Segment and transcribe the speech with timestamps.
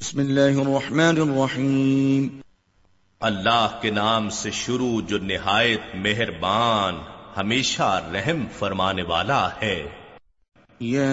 [0.00, 2.40] بسم اللہ الرحمن الرحیم۔
[3.20, 6.94] اللہ کے نام سے شروع جو نہایت مہربان
[7.36, 9.88] ہمیشہ رحم فرمانے والا ہے۔
[10.80, 11.10] یا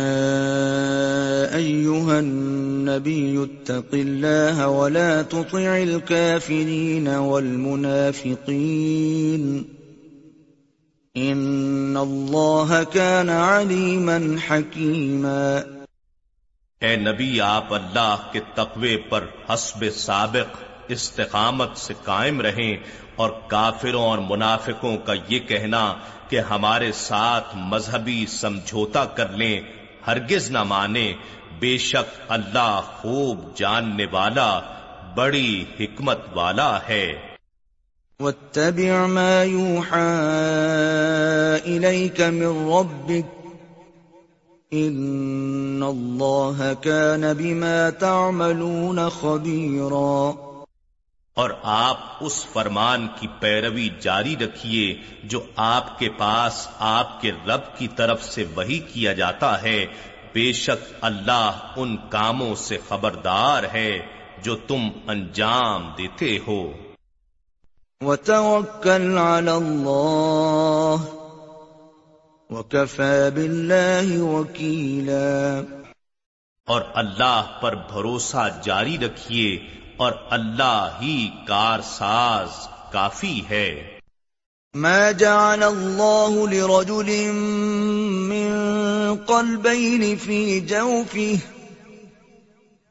[1.51, 9.63] ایوہا النبی اتق اللہ ولا تطع الكافرین والمنافقین۔
[11.15, 14.17] ان اللہ كان علیما
[14.49, 15.74] حکیما۔
[16.81, 22.77] اے نبی، آپ اللہ کے تقوی پر حسب سابق استقامت سے قائم رہیں
[23.15, 25.93] اور کافروں اور منافقوں کا یہ کہنا
[26.29, 29.61] کہ ہمارے ساتھ مذہبی سمجھوتا کر لیں،
[30.07, 31.13] ہرگز نہ مانے
[31.59, 34.59] بے شک اللہ خوب جاننے والا،
[35.15, 37.13] بڑی حکمت والا ہے۔
[38.19, 40.11] واتبع ما يوحى
[41.65, 43.44] إليك من ربك
[44.73, 50.31] إن الله كان بما تعملون خبيرا
[51.33, 57.77] اور آپ اس فرمان کی پیروی جاری رکھیے جو آپ کے پاس آپ کے رب
[57.77, 59.85] کی طرف سے وہی کیا جاتا ہے۔
[60.33, 63.99] بے شک اللہ ان کاموں سے خبردار ہے
[64.43, 66.71] جو تم انجام دیتے ہو۔
[68.01, 71.14] وتوكل على الله
[72.55, 75.61] وكفى بالله وكيلا
[76.67, 79.57] اور اللہ پر بھروسہ جاری رکھیے
[79.97, 83.99] اور اللہ ہی کار ساز کافی ہے۔
[84.73, 87.31] ما جعل الله لرجل
[88.31, 88.53] من
[89.25, 91.54] قلبين في جوفه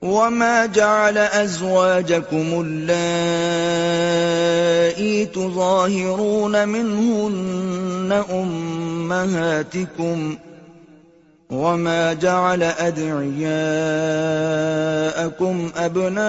[0.05, 3.27] وما جعل أزواجكم اللائي
[5.27, 10.37] تظاهرون منهن أمهاتكم
[11.51, 13.35] وما جعل أدعياءكم
[15.77, 16.25] أبناءكم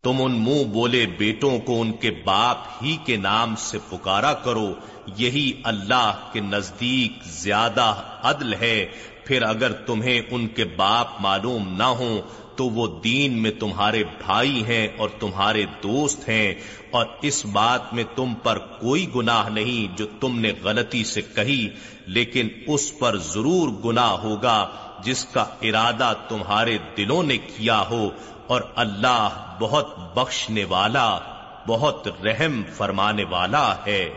[0.03, 4.73] تم ان منہ بولے بیٹوں کو ان کے باپ ہی کے نام سے پکارا کرو
[5.15, 8.85] یہی اللہ کے نزدیک زیادہ عدل ہے۔
[9.25, 12.21] پھر اگر تمہیں ان کے باپ معلوم نہ ہوں،
[12.55, 16.53] تو وہ دین میں تمہارے بھائی ہیں اور تمہارے دوست ہیں۔
[16.91, 21.69] اور اس بات میں تم پر کوئی گناہ نہیں جو تم نے غلطی سے کہی،
[22.05, 24.69] لیکن اس پر ضرور گناہ ہوگا
[25.03, 28.09] جس کا ارادہ تمہارے دلوں نے کیا ہو۔
[28.47, 31.19] اور اللہ بہت بخشنے والا،
[31.67, 34.09] بہت رحم فرمانے والا ہے۔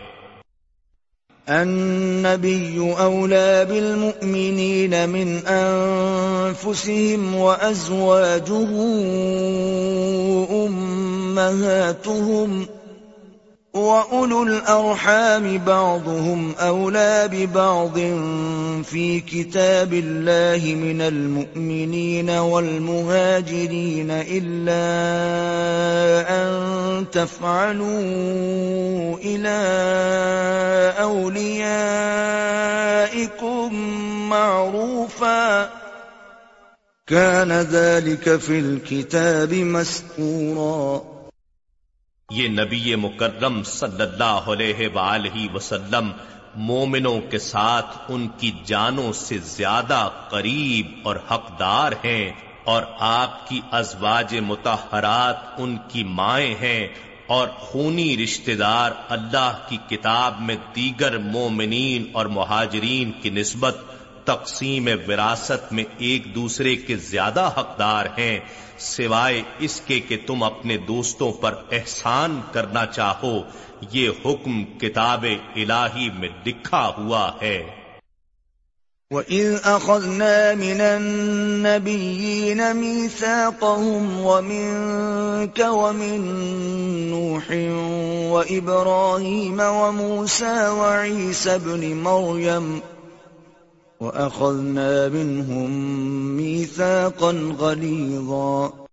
[1.49, 8.69] النبي أولى بالمؤمنين من أنفسهم وأزواجه
[10.67, 12.67] أمهاتهم
[13.75, 17.99] وَأُولُو الْأَرْحَامِ بَعْضُهُمْ أَوْلَى بِبَعْضٍ
[18.87, 24.79] فِي كِتَابِ اللَّهِ مِنَ الْمُؤْمِنِينَ وَالْمُهَاجِرِينَ إِلَّا
[26.31, 26.55] أَن
[27.11, 27.99] تَفْعَلُوا
[29.19, 29.59] إِلَى
[31.03, 31.75] أَوْلِيَائِكُمْ
[34.31, 35.71] مَعْرُوفًا
[37.07, 41.14] كَانَ ذَلِكَ فِي الْكِتَابِ مَسْطُورًا
[42.35, 46.11] یہ نبی مکرم صلی اللہ علیہ وآلہ وسلم
[46.63, 52.31] مومنوں کے ساتھ ان کی جانوں سے زیادہ قریب اور حقدار ہیں
[52.65, 56.87] اور آپ کی ازواج متحرات ان کی مائیں ہیں
[57.29, 63.79] اور خونی رشتہ دار اللہ کی کتاب میں دیگر مومنین اور مہاجرین کی نسبت
[64.25, 68.39] تقسیم وراثت میں ایک دوسرے کے زیادہ حقدار ہیں
[68.79, 73.43] سوائے اس کے کہ تم اپنے دوستوں پر احسان کرنا چاہو،
[73.91, 75.25] یہ حکم کتاب
[75.57, 77.85] الہی میں لکھا ہوا ہے۔
[79.11, 86.21] وَإِذْ أَخَذْنَا مِنَ النَّبِيِّينَ مِيثَاقَهُمْ وَمِنْكَ وَمِنْ
[87.11, 87.55] نُوحٍ
[88.33, 92.94] وَإِبْرَاهِيمَ وَمُوسَى وَعِيسَى ابْنِ مَرْيَمَ
[94.01, 95.69] وَأَخَذْنَا مِنْهُمْ
[96.41, 98.85] مِيثَاقًا غَلِيظًا۔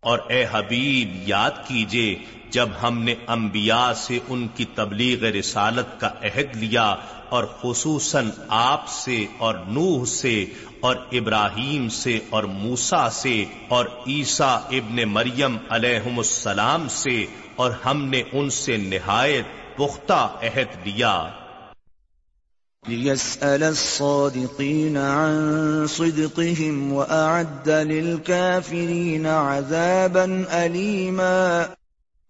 [0.00, 2.18] اور اے حبیب، یاد کیجیے،
[2.50, 6.94] جب ہم نے انبیاء سے ان کی تبلیغ رسالت کا عہد لیا،
[7.28, 10.44] اور خصوصاً آپ سے، اور نوح سے،
[10.80, 17.26] اور ابراہیم سے، اور موسا سے، اور عیسیٰ ابن مریم علیہم السلام سے،
[17.56, 21.28] اور ہم نے ان سے نہایت پختہ عہد لیا۔
[22.88, 31.64] ليسأل الصادقين عن صدقهم وأعد للكافرين عذابا أليما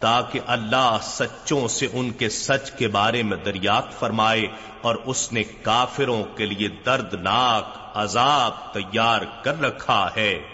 [0.00, 4.46] تاکہ اللہ سچوں سے ان کے سچ کے بارے میں دریافت فرمائے
[4.80, 10.53] اور اس نے کافروں کے لیے دردناک عذاب تیار کر رکھا ہے۔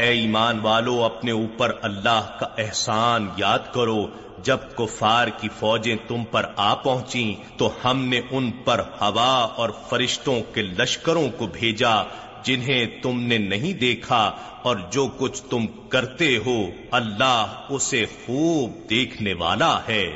[0.00, 4.06] اے ایمان والو، اپنے اوپر اللہ کا احسان یاد کرو،
[4.42, 9.70] جب کفار کی فوجیں تم پر آ پہنچیں تو ہم نے ان پر ہوا اور
[9.88, 11.94] فرشتوں کے لشکروں کو بھیجا،
[12.42, 16.58] جنہیں تم نے نہیں دیکھا، اور جو کچھ تم کرتے ہو،
[16.90, 20.06] اللہ اسے خوب دیکھنے والا ہے۔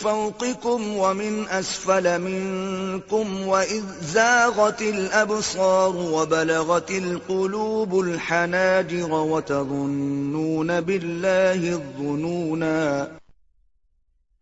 [0.00, 13.06] فوقكم ومن أسفل منكم وإذ زاغت الأبصار وبلغت القلوب الحناجر وتظنون بالله الظنونا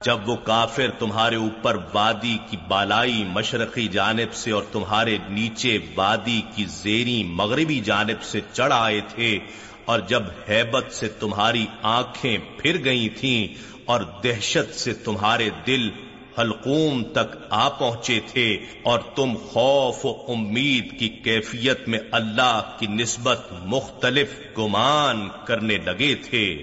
[0.01, 6.41] جب وہ کافر تمہارے اوپر وادی کی بالائی مشرقی جانب سے اور تمہارے نیچے وادی
[6.57, 9.39] کی زیری مغربی جانب سے چڑھ آئے تھے
[9.85, 13.43] اور جب ہیبت سے تمہاری آنکھیں پھر گئی تھیں
[13.89, 15.91] اور دہشت سے تمہارے دل
[16.39, 22.87] حلقوم تک آ پہنچے تھے اور تم خوف و امید کی کیفیت میں اللہ کی
[22.87, 26.63] نسبت مختلف گمان کرنے لگے تھے۔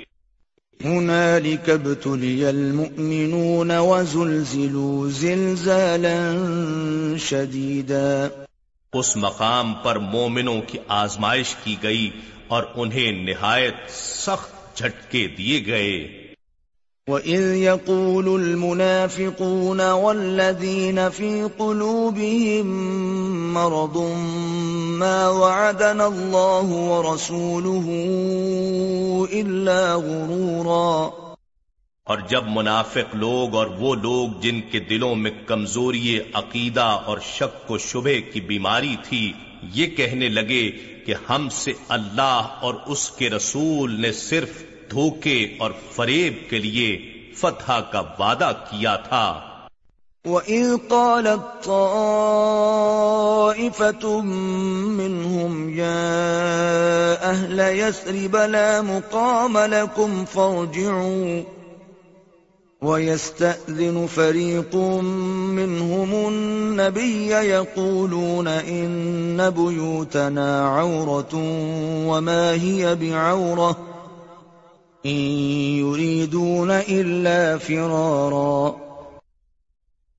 [0.84, 6.32] هنالك ابتلي المؤمنون وزلزلوا زلزالا
[7.18, 8.28] شديدا
[8.94, 12.10] اس مقام پر مومنوں کی آزمائش کی گئی
[12.48, 16.25] اور انہیں نہایت سخت جھٹکے دیے گئے۔
[17.08, 22.72] وَإِذْ يَقُولُ الْمُنَافِقُونَ وَالَّذِينَ فِي قُلُوبِهِم
[23.54, 23.98] مَّرَضٌ
[25.04, 27.86] مَّا وَعَدَنَا اللَّهُ وَرَسُولُهُ
[29.32, 31.12] إِلَّا غُرُورًا
[32.08, 37.72] اور جب منافق لوگ اور وہ لوگ جن کے دلوں میں کمزوری عقیدہ اور شک
[37.72, 39.34] و شبے کی بیماری تھی،
[39.74, 40.70] یہ کہنے لگے
[41.06, 46.98] کہ ہم سے اللہ اور اس کے رسول نے صرف دھوکے اور فریب کے لیے
[47.36, 49.40] فتح کا وعدہ کیا تھا۔
[50.26, 54.22] وَإِذْ قَالَتْ طَائِفَةٌ
[54.88, 61.42] مِّنْهُمْ، يَا أَهْلَ يَثْرِبَ لَا مُقَامَ لَكُمْ، فَارْجِعُوا
[62.82, 64.76] وَيَسْتَأْذِنُ فَرِيقٌ
[65.54, 71.36] مِّنْهُمُ النَّبِيَّ يَقُولُونَ إِنَّ بُيُوتَنَا عَوْرَةٌ
[72.06, 73.95] وَمَا هِيَ بِعَوْرَةٍ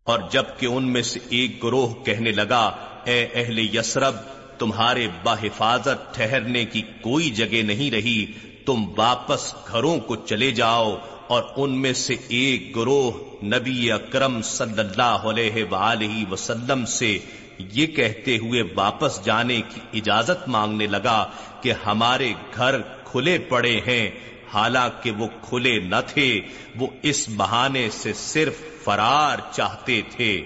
[0.04, 4.14] اور جبکہ ان میں سے ایک گروہ کہنے لگا، اے اہل یسرب،
[4.58, 8.26] تمہارے باحفاظت ٹھہرنے کی کوئی جگہ نہیں رہی،
[8.66, 13.10] تم واپس گھروں کو چلے جاؤ۔ اور ان میں سے ایک گروہ
[13.44, 17.18] نبی اکرم صلی اللہ علیہ وآلہ وسلم سے
[17.58, 24.10] یہ کہتے ہوئے واپس جانے کی اجازت مانگنے لگا کہ ہمارے گھر کھلے پڑے ہیں۔
[24.54, 26.40] حالانکہ وہ کھلے نہ تھے
[26.76, 30.44] وہ اس بہانے سے صرف فرار چاہتے تھے۔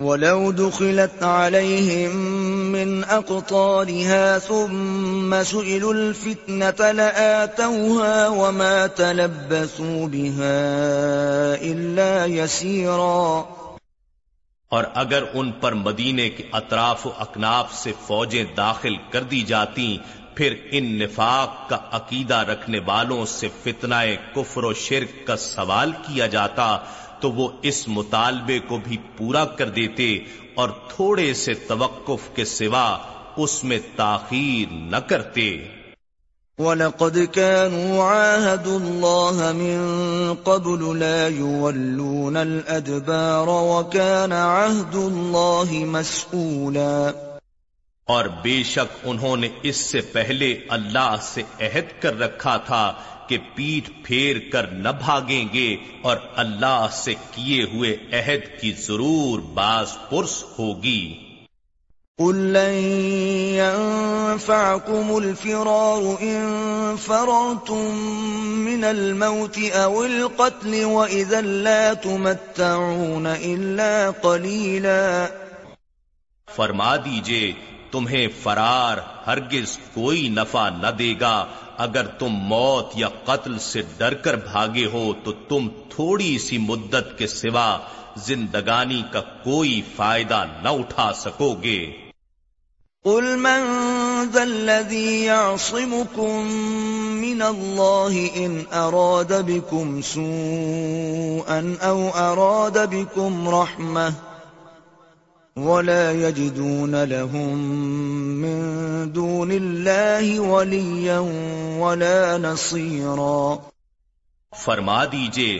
[0.00, 2.16] ولو دخلت عليهم
[2.72, 10.62] من أقطارها ثم سئلوا الفتنة لآتوها وما تلبسوا بها
[11.60, 13.42] إلا يسيرا۔
[14.68, 19.98] اور اگر ان پر مدینے کے اطراف و اکناف سے فوجیں داخل کر دی جاتی
[20.38, 23.94] پھر ان نفاق کا عقیدہ رکھنے والوں سے فتنہ
[24.34, 26.78] کفر و شرک کا سوال کیا جاتا
[27.20, 30.18] تو وہ اس مطالبے کو بھی پورا کر دیتے
[30.54, 32.98] اور تھوڑے سے توقف کے سوا
[33.36, 35.68] اس میں تاخیر نہ کرتے۔
[36.58, 47.27] وَلَقَدْ كَانُوا عَاهَدُوا اللَّهَ مِن قَبْلُ لَا يُوَلُّونَ الْأَدْبَارَ وَكَانَ عَهْدُ اللَّهِ مَسْئُولًا۔
[48.08, 52.94] اور بے شک انہوں نے اس سے پہلے اللہ سے عہد کر رکھا تھا
[53.28, 59.40] کہ پیٹ پھیر کر نہ بھاگیں گے اور اللہ سے کیے ہوئے عہد کی ضرور
[59.40, 61.24] باز پرس ہوگی۔
[63.56, 67.94] ينفعكم الفرار إن فررتم
[68.58, 75.26] من الموت أو القتل وإذا لا تمتعون إلا قليلا۔
[76.56, 77.52] فرما دیجیے
[77.90, 84.14] تمہیں فرار ہرگز کوئی نفع نہ دے گا۔ اگر تم موت یا قتل سے ڈر
[84.14, 87.78] کر بھاگے ہو تو تم تھوڑی سی مدت کے سوا
[88.16, 91.86] زندگانی کا کوئی فائدہ نہ اٹھا سکو گے۔
[93.04, 93.64] قل من
[94.32, 96.46] ذا الذي يعصمكم
[97.20, 104.27] من الله إن أراد بكم سوءا أو أراد بكم رحمة۔
[105.64, 107.58] ولا يجدون لهم
[108.42, 108.58] من
[109.14, 111.18] دون الله وليا
[111.78, 113.54] ولا نصيرا۔
[114.64, 115.58] فرما دیجیے،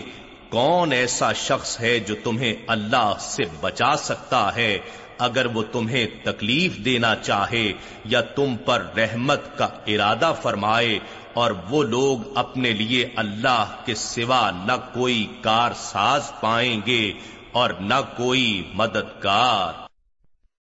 [0.49, 4.77] کون ایسا شخص ہے جو تمہیں اللہ سے بچا سکتا ہے؟
[5.17, 7.73] اگر وہ تمہیں تکلیف دینا چاہے
[8.05, 10.99] یا تم پر رحمت کا ارادہ فرمائے،
[11.33, 17.11] اور وہ لوگ اپنے لیے اللہ کے سوا نہ کوئی کار ساز پائیں گے
[17.51, 19.88] اور نہ کوئی مددگار۔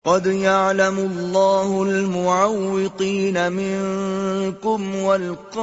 [0.07, 5.53] قد يعلم الله المعوقين منكم والقائلين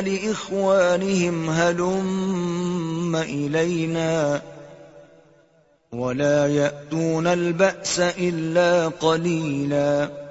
[0.00, 4.42] لإخوانهم هلم إلينا
[5.92, 10.23] ولا يأتون البأس إلا قليلاً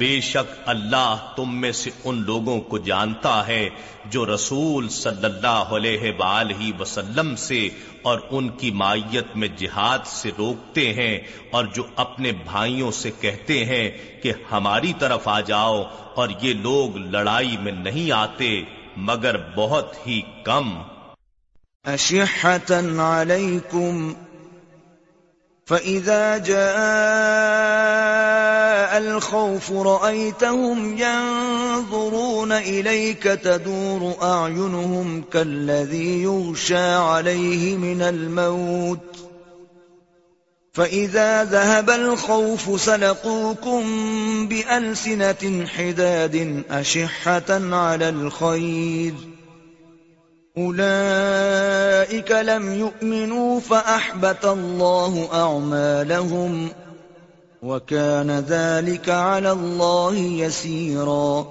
[0.00, 3.68] بے شک اللہ تم میں سے ان لوگوں کو جانتا ہے
[4.06, 7.68] جو رسول صلی اللہ علیہ وآلہ وسلم سے
[8.02, 11.18] اور ان کی مائیت میں جہاد سے روکتے ہیں
[11.50, 13.90] اور جو اپنے بھائیوں سے کہتے ہیں
[14.22, 15.84] کہ ہماری طرف آ جاؤ
[16.14, 18.62] اور یہ لوگ لڑائی میں نہیں آتے
[18.96, 20.82] مگر بہت ہی کم۔
[23.00, 24.12] علیکم
[25.68, 28.45] فَإِذَا جَاءَ
[28.98, 39.16] الْخَوْفُ رَأَيْتَهُمْ يَنظُرُونَ إِلَيْكَ تَدُورُ أَعْيُنُهُمْ كَالَّذِي يُغْشَى عَلَيْهِ مِنَ الْمَوْتِ
[40.72, 43.82] فَإِذَا ذَهَبَ الْخَوْفُ سَلَقُوكُمْ
[44.48, 49.14] بِأَلْسِنَةٍ حِدَادٍ أَشِحَّةً عَلَى الْخَيْرِ
[50.58, 56.70] أولئك لم يؤمنوا فأحبت الله أعمالهم
[57.62, 61.42] وكان ذلك على الله يسيرا۔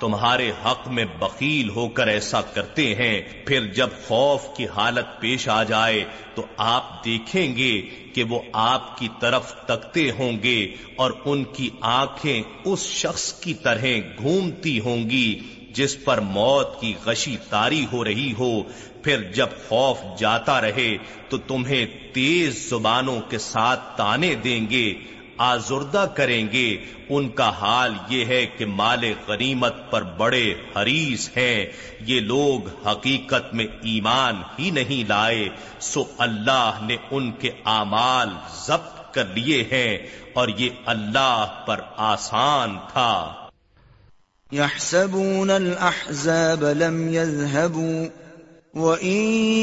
[0.00, 5.48] تمہارے حق میں بخیل ہو کر ایسا کرتے ہیں، پھر جب خوف کی حالت پیش
[5.48, 7.82] آ جائے، تو آپ دیکھیں گے
[8.14, 13.54] کہ وہ آپ کی طرف تکتے ہوں گے اور ان کی آنکھیں اس شخص کی
[13.54, 13.84] طرح
[14.22, 15.40] گھومتی ہوں گی،
[15.74, 18.62] جس پر موت کی غشی تاری ہو رہی ہو۔
[19.04, 20.96] پھر جب خوف جاتا رہے
[21.28, 24.94] تو تمہیں تیز زبانوں کے ساتھ تانے دیں گے،
[25.38, 26.76] آزردہ کریں گے۔
[27.08, 31.66] ان کا حال یہ ہے کہ مال غنیمت پر بڑے حریص ہیں۔
[32.00, 35.48] یہ لوگ حقیقت میں ایمان ہی نہیں لائے۔
[35.80, 38.28] سو اللہ نے ان کے اعمال
[38.66, 39.98] ضبط کر لیے ہیں
[40.34, 43.34] اور یہ اللہ پر آسان تھا۔
[44.52, 48.23] يحسبون الأحزاب لم يذهبوا۔
[48.74, 49.16] وإن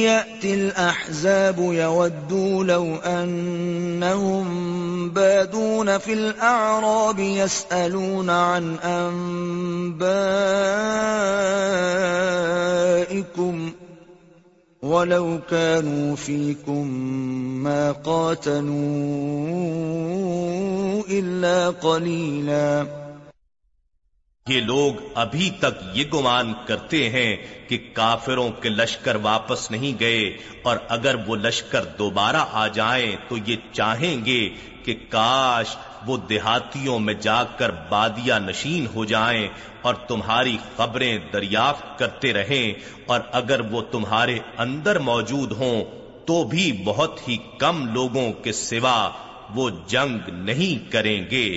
[0.07, 4.49] يأتي الأحزاب يودوا لو أنهم
[5.09, 10.11] بادون في الأعراب يسألون عن أنبائكم
[14.81, 16.87] ولو كانوا فيكم
[17.63, 18.71] ما قاتلوا
[21.09, 23.00] إلا قليلاً
[24.47, 27.35] یہ لوگ ابھی تک یہ گمان کرتے ہیں
[27.67, 30.23] کہ کافروں کے لشکر واپس نہیں گئے
[30.61, 34.39] اور اگر وہ لشکر دوبارہ آ جائیں تو یہ چاہیں گے
[34.83, 35.75] کہ کاش
[36.07, 39.47] وہ دیہاتیوں میں جا کر بادیا نشین ہو جائیں
[39.81, 42.73] اور تمہاری خبریں دریافت کرتے رہیں
[43.05, 45.83] اور اگر وہ تمہارے اندر موجود ہوں
[46.25, 49.09] تو بھی بہت ہی کم لوگوں کے سوا
[49.55, 51.47] وہ جنگ نہیں کریں گے۔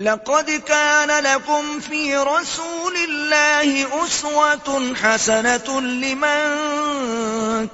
[0.00, 6.66] لقد كان لكم في رسول الله أسوة حسنة لمن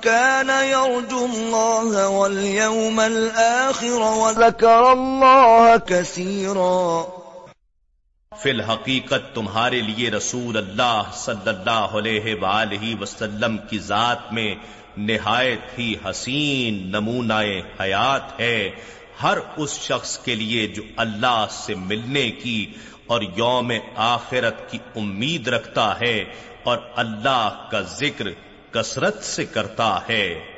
[0.01, 7.03] كان يرجو الله واليوم الآخر وذكر الله كثيرا.
[8.43, 14.55] فی الحقیقت تمہارے لیے رسول اللہ صلی اللہ علیہ وآلہ وسلم کی ذات میں
[14.97, 17.43] نہایت ہی حسین نمونہ
[17.81, 18.71] حیات ہے۔
[19.23, 22.73] ہر اس شخص کے لیے جو اللہ سے ملنے کی
[23.07, 26.25] اور یوم آخرت کی امید رکھتا ہے
[26.65, 28.25] اور اللہ کا ذکر
[28.71, 30.55] کثرت سے کرتا ہے۔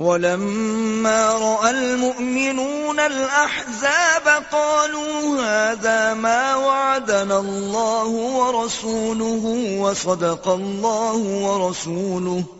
[0.00, 9.44] ولما رأى المؤمنون الأحزاب قالوا هذا ما وعدنا الله ورسوله
[9.80, 12.59] وصدق الله ورسوله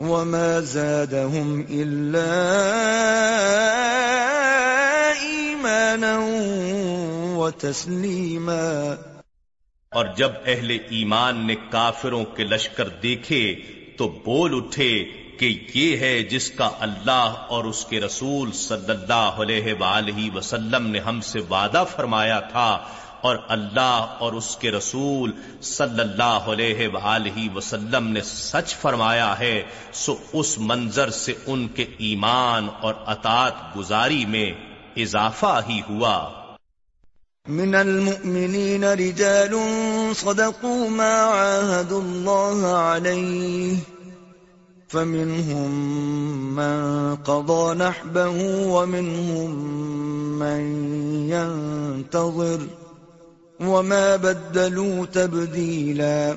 [0.00, 2.32] وما زادهم إلا
[5.12, 6.18] إيمانا
[7.36, 8.98] وتسليما
[9.92, 13.42] اور جب اہل ایمان نے کافروں کے لشکر دیکھے
[13.98, 14.92] تو بول اٹھے
[15.38, 20.86] کہ یہ ہے جس کا اللہ اور اس کے رسول صلی اللہ علیہ وآلہ وسلم
[20.86, 22.68] نے ہم سے وعدہ فرمایا تھا
[23.22, 25.32] اور اللہ اور اس کے رسول
[25.62, 31.86] صلی اللہ علیہ وآلہ وسلم نے سچ فرمایا ہے، سو اس منظر سے ان کے
[31.98, 34.50] ایمان اور اطاعت گزاری میں
[34.96, 36.18] اضافہ ہی ہوا۔
[37.46, 39.54] من المؤمنین رجال
[40.16, 43.76] صدقوا ما عاهدوا الله عليه
[44.90, 45.70] فمنهم
[46.54, 49.50] من قضى نحبه ومنهم
[50.38, 50.62] من
[51.30, 52.87] ينتظر
[53.60, 56.32] وما بدلوا تبدیلا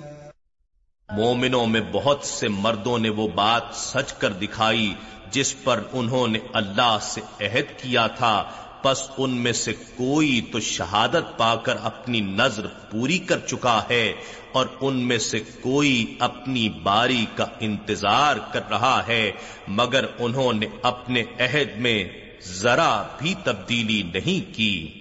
[1.10, 4.94] مومنوں میں بہت سے مردوں نے وہ بات سچ کر دکھائی
[5.32, 10.60] جس پر انہوں نے اللہ سے عہد کیا تھا۔ پس ان میں سے کوئی تو
[10.60, 14.14] شہادت پا کر اپنی نظر پوری کر چکا ہے
[14.52, 19.32] اور ان میں سے کوئی اپنی باری کا انتظار کر رہا ہے۔
[19.68, 22.10] مگر انہوں نے اپنے عہد میں
[22.44, 25.01] ذرا بھی تبدیلی نہیں کی۔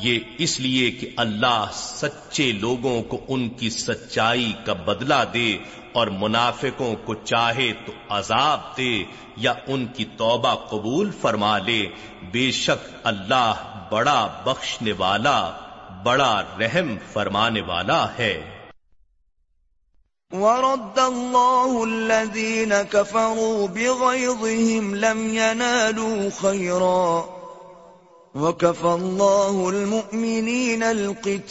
[0.00, 5.58] یہ اس لیے کہ اللہ سچے لوگوں کو ان کی سچائی کا بدلہ دے
[5.92, 9.04] اور منافقوں کو چاہے تو عذاب دے
[9.36, 11.86] یا ان کی توبہ قبول فرما لے،
[12.32, 15.50] بے شک اللہ بڑا بخشنے والا،
[16.02, 18.50] بڑا رحم فرمانے والا ہے۔
[20.32, 27.22] ورد الله الذين كفروا بغيظهم لم ينالوا خيرا
[28.34, 31.44] وكفى الله المؤمنين القتال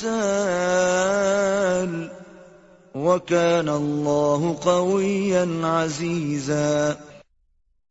[2.96, 6.96] وكان الله قويا عزيزا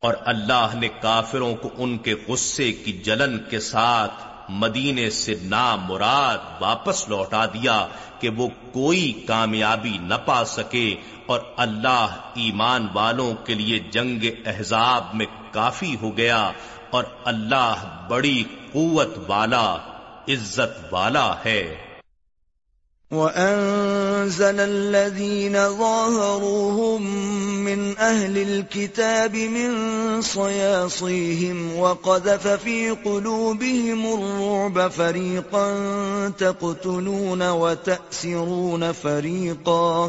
[0.02, 4.16] اور اللہ نے کافروں کو ان کے غصے کی جلن کے ساتھ
[4.58, 7.76] مدینے سے نامراد واپس لوٹا دیا
[8.20, 10.88] کہ وہ کوئی کامیابی نہ پا سکے
[11.26, 16.42] اور اللہ ایمان والوں کے لیے جنگ احزاب میں کافی ہو گیا
[16.92, 19.76] اور اللہ بڑی قوت والا
[20.28, 21.76] عزت والا ہے۔
[23.10, 27.06] وَأَنزَلَ الَّذِينَ ظَاهَرُوهُم
[27.64, 29.72] مِّنْ أَهْلِ الْكِتَابِ مِنْ
[30.22, 40.08] صَيَاصِيهِمْ وَقَذَفَ فِي قُلُوبِهِمُ الرُّعْبَ فَرِيقًا تَقْتُلُونَ وَتَأْسِرُونَ فَرِيقًا۔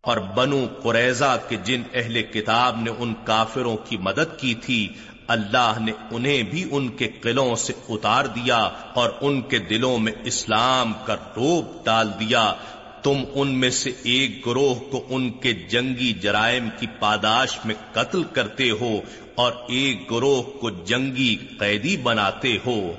[0.00, 4.92] اور بنو قریضہ کے جن اہل کتاب نے ان کافروں کی مدد کی تھی
[5.28, 10.12] اللہ نے انہیں بھی ان کے قلوں سے اتار دیا اور ان کے دلوں میں
[10.24, 12.54] اسلام کا روپ ڈال دیا۔
[13.02, 18.22] تم ان میں سے ایک گروہ کو ان کے جنگی جرائم کی پاداش میں قتل
[18.22, 19.00] کرتے ہو
[19.34, 22.92] اور ایک گروہ کو جنگی قیدی بناتے ہو۔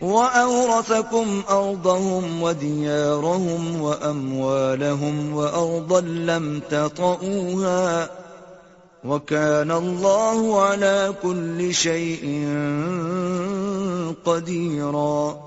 [0.00, 8.06] وَأَوْرَثَكُمْ أَرْضَهُمْ وَدِيَارَهُمْ وَأَمْوَالَهُمْ وَأَرْضًا لَمْ تَطَئُوهَا
[9.04, 12.24] وكان الله على كل شيء
[14.24, 15.44] قديرا.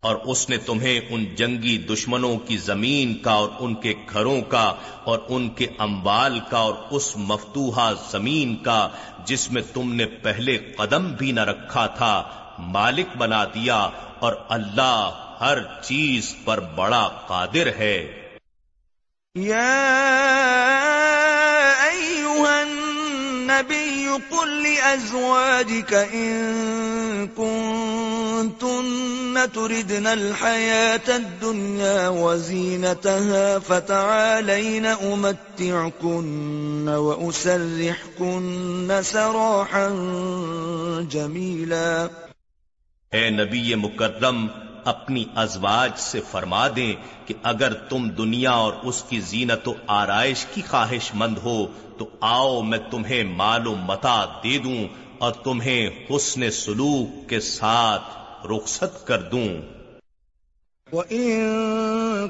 [0.00, 4.74] اور اس نے تمہیں ان جنگی دشمنوں کی زمین کا اور ان کے گھروں کا
[5.04, 8.88] اور ان کے اموال کا اور اس مفتوحہ زمین کا
[9.24, 12.24] جس میں تم نے پہلے قدم بھی نہ رکھا تھا
[12.58, 18.28] مالک بنا دیا اور اللہ ہر چیز پر بڑا قادر ہے۔
[19.34, 20.87] یا
[23.48, 38.48] النبي قل لأزواجك إن كنتن تردن الحياة الدنيا وزينتها فتعالين أمتعكن وأسرحكن
[39.02, 39.88] سراحا
[41.10, 42.10] جميلا
[43.12, 44.46] اے نبی مکرم،
[44.84, 46.94] اپنی ازواج سے فرما دیں
[47.26, 51.66] کہ اگر تم دنیا اور اس کی زینت و آرائش کی خواہش مند ہو
[51.98, 54.84] تو آؤ میں تمہیں مال و متا دے دوں
[55.18, 59.78] اور تمہیں حسن سلوک کے ساتھ رخصت کر دوں۔
[60.92, 61.50] وَإِن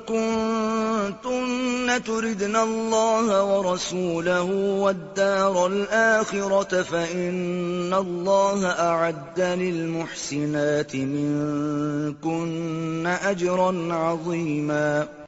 [0.06, 15.27] كُنتُنَّ تُرِدْنَ اللَّهَ وَرَسُولَهُ وَالدَّارَ الْآخِرَةَ فَإِنَّ اللَّهَ أَعَدَّ لِلْمُحْسِنَاتِ مِنكُنَّ أَجْرًا عَظِيمًا۔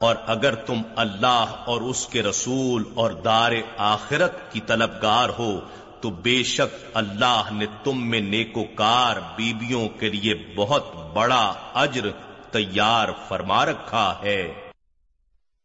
[0.00, 5.60] اور اگر تم اللہ اور اس کے رسول اور دار آخرت کی طلبگار ہو،
[6.00, 12.10] تو بے شک اللہ نے تم میں نیکوکار بیبیوں کے لیے بہت بڑا اجر
[12.50, 14.67] تیار فرما رکھا ہے۔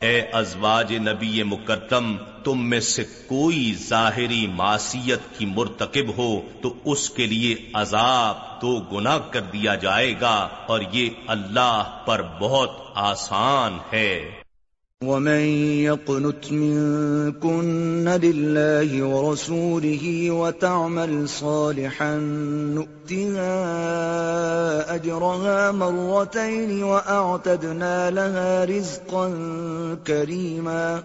[0.00, 7.10] اے ازواج نبی مقدم تم میں سے کوئی ظاہری معصیت کی مرتکب ہو تو اس
[7.10, 13.78] کے لیے عذاب دو گنا کر دیا جائے گا اور یہ اللہ پر بہت آسان
[13.92, 14.30] ہے۔
[15.04, 15.40] ومن
[15.86, 22.16] يقنت منكن لله ورسوله وتعمل صالحا
[22.74, 23.54] نؤتها
[24.94, 29.28] أجرها مرتين وأعتدنا لها رزقا
[30.06, 31.02] كريما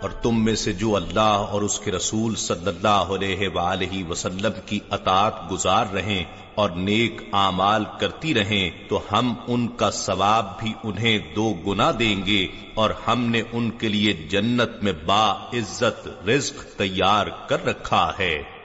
[0.00, 4.52] اور تم میں سے جو اللہ اور اس کے رسول صلی اللہ علیہ وآلہ وسلم
[4.66, 10.72] کی اطاعت گزار رہیں اور نیک اعمال کرتی رہیں، تو ہم ان کا ثواب بھی
[10.84, 16.08] انہیں دو گنا دیں گے اور ہم نے ان کے لیے جنت میں با عزت
[16.28, 18.57] رزق تیار کر رکھا ہے۔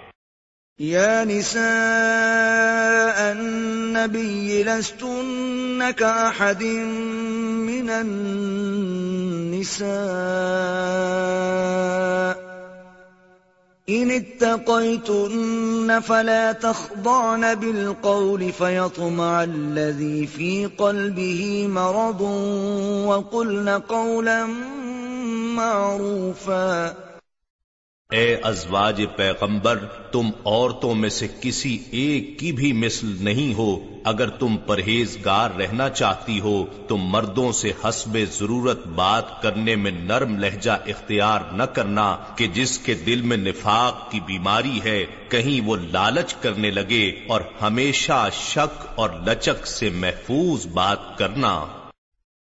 [0.80, 1.64] يا نساء
[3.32, 9.84] النبي لستن كأحد من النساء.
[13.90, 22.22] إن اتقيتن فلا تخضعن بالقول فيطمع الذي في قلبه مرض
[23.08, 24.46] وقلن قولا
[25.56, 27.13] معروفا.
[28.14, 29.78] اے ازواج پیغمبر،
[30.12, 35.90] تم عورتوں میں سے کسی ایک کی بھی مثل نہیں ہو۔ اگر تم پرہیزگار رہنا
[35.90, 42.18] چاہتی ہو، تو مردوں سے حسب ضرورت بات کرنے میں نرم لہجہ اختیار نہ کرنا
[42.36, 47.42] کہ جس کے دل میں نفاق کی بیماری ہے، کہیں وہ لالچ کرنے لگے اور
[47.62, 51.66] ہمیشہ شک اور لچک سے محفوظ بات کرنا۔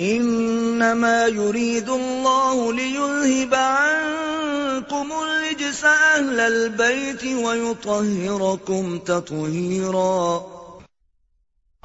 [0.00, 10.46] انما يريد الله ليذهب عنكم الرجس اهل البيت ويطهركم تطهيرا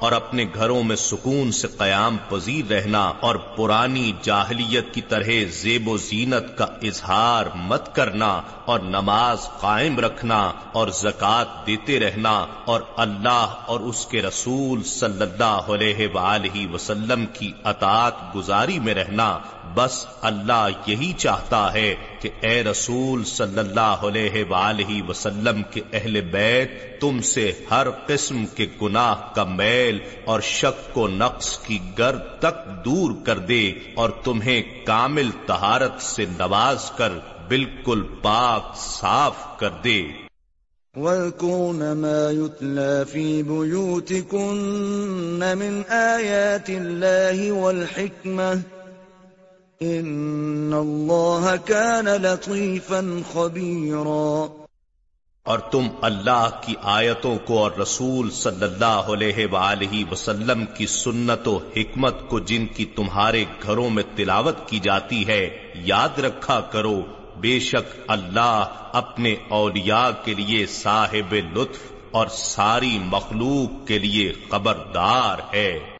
[0.00, 5.88] اور اپنے گھروں میں سکون سے قیام پذیر رہنا اور پرانی جاہلیت کی طرح زیب
[5.88, 8.30] و زینت کا اظہار مت کرنا
[8.66, 10.40] اور نماز قائم رکھنا
[10.72, 12.32] اور زکوٰۃ دیتے رہنا
[12.66, 18.94] اور اللہ اور اس کے رسول صلی اللہ علیہ وآلہ وسلم کی اطاعت گزاری میں
[18.94, 19.28] رہنا
[19.74, 26.20] بس اللہ یہی چاہتا ہے کہ اے رسول صلی اللہ علیہ وآلہ وسلم کے اہل
[26.20, 32.22] بیت، تم سے ہر قسم کے گناہ کا میل اور شک و نقص کی گرد
[32.38, 37.12] تک دور کر دے اور تمہیں کامل طہارت سے نواز کر
[37.48, 40.00] بالکل پاک صاف کر دے۔
[40.96, 44.34] وَاذْكُرْنَ مَا يُتْلَى فِي بُيُوتِكُنَّ
[45.54, 48.79] مِنْ آيَاتِ اللَّهِ وَالْحِكْمَةِ
[49.84, 54.46] إِنَّ اللَّهَ كَانَ لَطِيفًا خَبِيرًا۔
[55.42, 61.48] اور تم اللہ کی آیتوں کو اور رسول صلی اللہ علیہ وآلہ وسلم کی سنت
[61.48, 67.02] و حکمت کو جن کی تمہارے گھروں میں تلاوت کی جاتی ہے، یاد رکھا کرو،
[67.36, 75.54] بے شک اللہ اپنے اولیاء کے لیے صاحب لطف اور ساری مخلوق کے لیے خبردار
[75.54, 75.99] ہے۔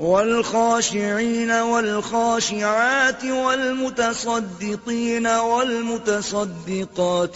[0.00, 6.58] والخاشعين والخاشعات والمتصدقين والمتصدقات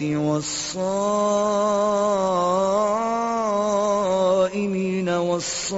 [0.02, 0.58] والصائمين
[5.08, 5.68] والصائمات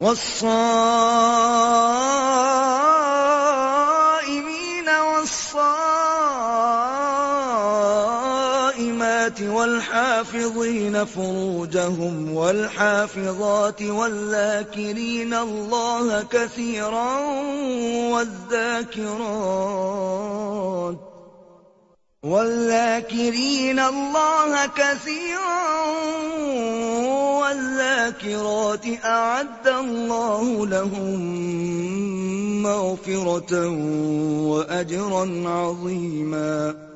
[0.00, 1.99] والصائمين
[11.00, 17.18] والحافظين فروجهم والحافظات والذاكرين الله كثيرا
[18.50, 19.40] والذاكرات
[22.22, 25.70] والذاكرين الله كثيرا
[27.40, 31.20] والذاكرات أعد الله لهم
[32.62, 33.68] مغفرة
[34.48, 36.89] وأجرا عظيما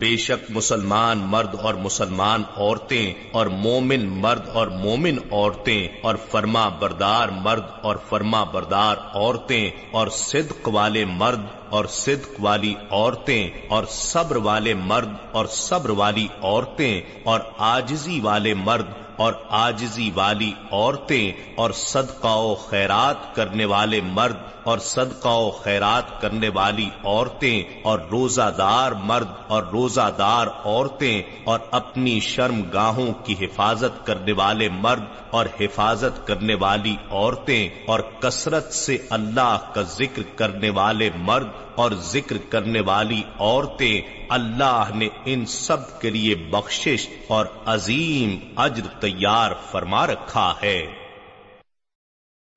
[0.00, 6.68] بے شک مسلمان مرد اور مسلمان عورتیں اور مومن مرد اور مومن عورتیں اور فرما
[6.78, 13.84] بردار مرد اور فرما بردار عورتیں اور صدق والے مرد اور صدق والی عورتیں اور
[13.92, 21.32] صبر والے مرد اور صبر والی عورتیں اور آجزی والے مرد اور آجزی والی عورتیں
[21.56, 27.98] اور صدقہ و خیرات کرنے والے مرد اور صدقہ و خیرات کرنے والی عورتیں اور
[28.10, 34.68] روزہ دار مرد اور روزہ دار عورتیں اور اپنی شرم گاہوں کی حفاظت کرنے والے
[34.68, 41.48] مرد اور حفاظت کرنے والی عورتیں اور کثرت سے اللہ کا ذکر کرنے والے مرد
[41.74, 48.86] اور ذکر کرنے والی عورتیں، اللہ نے ان سب کے لیے بخشش اور عظیم اجر
[49.00, 50.78] تیار فرما رکھا ہے۔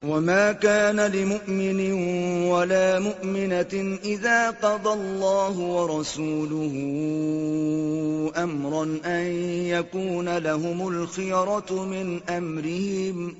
[0.01, 1.91] وما كان لمؤمن
[2.43, 6.73] ولا مؤمنة إذا قضى الله ورسوله
[8.37, 9.25] أمرا أن
[9.65, 13.35] يكون لهم الخيرة من أمرهم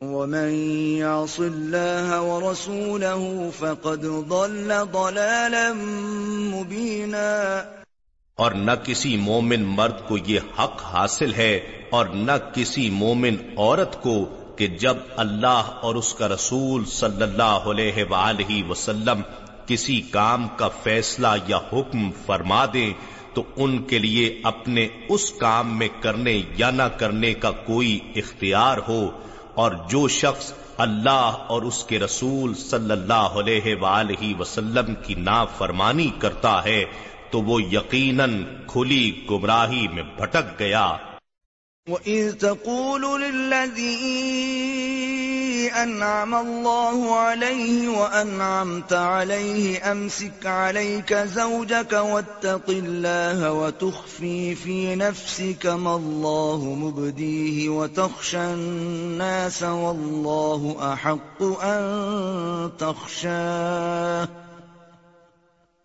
[0.00, 0.50] ومن
[0.96, 5.72] يعص الله ورسوله فقد ضل ضلالا
[6.52, 7.64] مبينا
[8.38, 11.52] اور نہ کسی مومن مرد کو یہ حق حاصل ہے
[11.90, 14.14] اور نہ کسی مومن عورت کو
[14.60, 19.20] کہ جب اللہ اور اس کا رسول صلی اللہ علیہ وآلہ وسلم
[19.66, 22.92] کسی کام کا فیصلہ یا حکم فرما دیں،
[23.34, 28.78] تو ان کے لیے اپنے اس کام میں کرنے یا نہ کرنے کا کوئی اختیار
[28.88, 29.10] ہو۔
[29.54, 36.10] اور جو شخص اللہ اور اس کے رسول صلی اللہ علیہ وآلہ وسلم کی نافرمانی
[36.18, 36.84] کرتا ہے،
[37.30, 40.96] تو وہ یقیناً کھلی گمراہی میں بھٹک گیا۔
[41.90, 44.00] وَإِذْ تَقُولُ لِلَّذِي
[45.82, 56.64] أَنْعَمَ اللَّهُ عَلَيْهِ وَأَنْعَمْتَ عَلَيْهِ أَمْسِكْ عَلَيْكَ زَوْجَكَ وَاتَّقِ اللَّهَ وَتُخْفِي فِي نَفْسِكَ مَا اللَّهُ
[56.64, 64.28] مُبْدِيهِ وَتَخْشَى النَّاسَ وَاللَّهُ أَحَقُّ أَن تَخْشَاهُ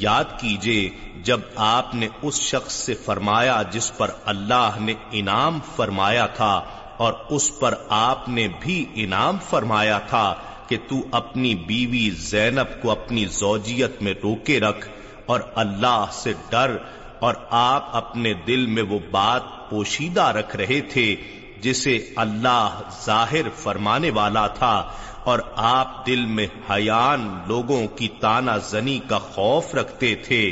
[0.00, 0.90] یاد کیجیے
[1.22, 6.62] جب آپ نے اس شخص سے فرمایا جس پر اللہ نے انعام فرمایا تھا
[6.96, 10.34] اور اس پر آپ نے بھی انعام فرمایا تھا
[10.68, 14.88] کہ تو اپنی بیوی زینب کو اپنی زوجیت میں روکے رکھ
[15.26, 16.76] اور اللہ سے ڈر
[17.18, 21.16] اور آپ اپنے دل میں وہ بات پوشیدہ رکھ رہے تھے
[21.60, 24.90] جسے اللہ ظاہر فرمانے والا تھا۔
[25.24, 30.42] اور آپ دل میں حیان لوگوں کی تانا زنی کا خوف رکھتے تھے۔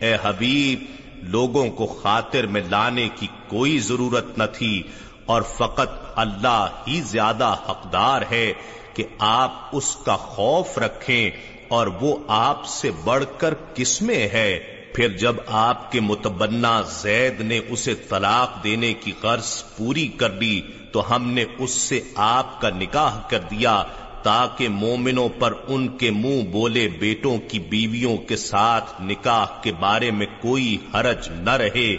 [0.00, 0.84] اے حبیب،
[1.22, 4.82] لوگوں کو خاطر میں لانے کی کوئی ضرورت نہ تھی
[5.26, 8.52] اور فقط اللہ ہی زیادہ حقدار ہے
[8.94, 11.30] کہ آپ اس کا خوف رکھیں
[11.68, 14.58] اور وہ آپ سے بڑھ کر کس میں ہے۔
[14.94, 20.60] پھر جب آپ کے متبنا زید نے اسے طلاق دینے کی غرض پوری کر لی
[20.92, 23.82] تو ہم نے اس سے آپ کا نکاح کر دیا۔
[24.26, 30.10] تاکہ مومنوں پر ان کے منہ بولے بیٹوں کی بیویوں کے ساتھ نکاح کے بارے
[30.10, 31.96] میں کوئی حرج نہ رہے،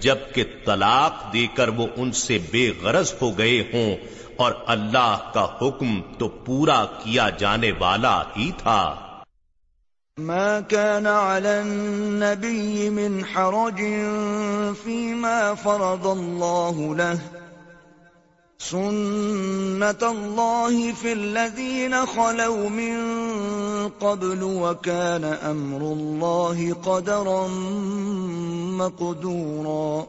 [0.00, 3.96] جبکہ طلاق دے کر وہ ان سے بے غرض ہو گئے ہوں،
[4.36, 8.94] اور اللہ کا حکم تو پورا کیا جانے والا ہی تھا۔
[10.18, 13.82] ما كان على النبي من حرج
[14.84, 17.39] فيما فرض الله له۔
[18.60, 22.98] سنت الله في الذين خلوا من
[23.98, 27.46] قبل وكان امر الله قدرا
[28.76, 30.04] مقدورا۔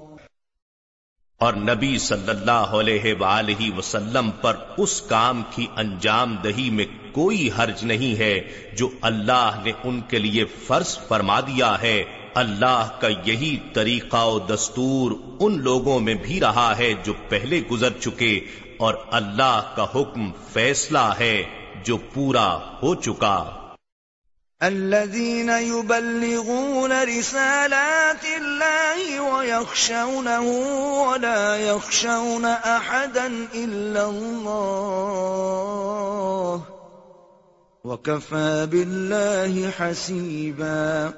[1.37, 7.49] اور نبی صلی اللہ علیہ وآلہ وسلم پر اس کام کی انجام دہی میں کوئی
[7.57, 8.41] حرج نہیں ہے
[8.77, 14.39] جو اللہ نے ان کے لیے فرض فرما دیا ہے۔ اللہ کا یہی طریقہ و
[14.39, 18.39] دستور ان لوگوں میں بھی رہا ہے جو پہلے گزر چکے
[18.77, 21.43] اور اللہ کا حکم فیصلہ ہے
[21.83, 23.57] جو پورا ہو چکا۔
[24.59, 30.47] الذين يبلغون رسالات الله ويخشونه
[31.07, 34.51] ولا يخشون أحدا إلا الله
[37.83, 41.09] وكفى بالله حسيبا۔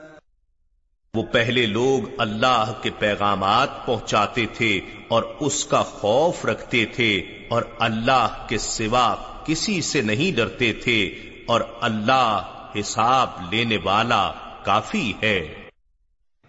[1.17, 7.17] وہ پہلے لوگ اللہ کے پیغامات پہنچاتے تھے اور اس کا خوف رکھتے تھے
[7.49, 11.01] اور اللہ کے سوا کسی سے نہیں ڈرتے تھے
[11.47, 12.41] اور اللہ
[12.79, 14.31] حساب لینے والا
[14.63, 15.69] کافی ہے۔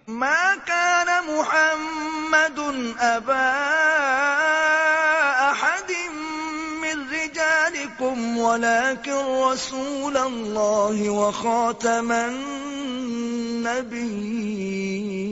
[0.09, 2.59] ما كان محمد
[2.98, 3.50] ابا
[5.50, 5.90] احد
[6.81, 12.12] من رجالكم، ولكن رسول الله وخاتم
[13.66, 15.24] النبيين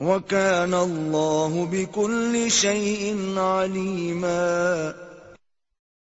[0.00, 5.13] وكان الله بكل شيء عليماً.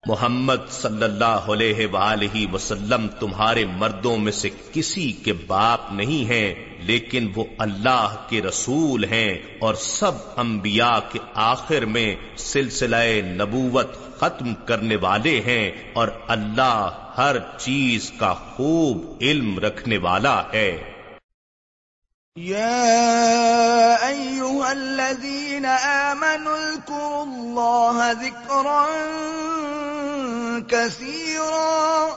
[0.07, 6.53] محمد صلی اللہ علیہ وآلہ وسلم تمہارے مردوں میں سے کسی کے باپ نہیں ہیں،
[6.79, 13.87] لیکن وہ اللہ کے رسول ہیں اور سب انبیاء کے آخر میں سلسلہ نبوت
[14.19, 20.71] ختم کرنے والے ہیں اور اللہ ہر چیز کا خوب علم رکھنے والا ہے۔
[22.37, 28.85] يا أيها الذين آمنوا اذكروا الله ذكرا
[30.59, 32.07] كثيرا.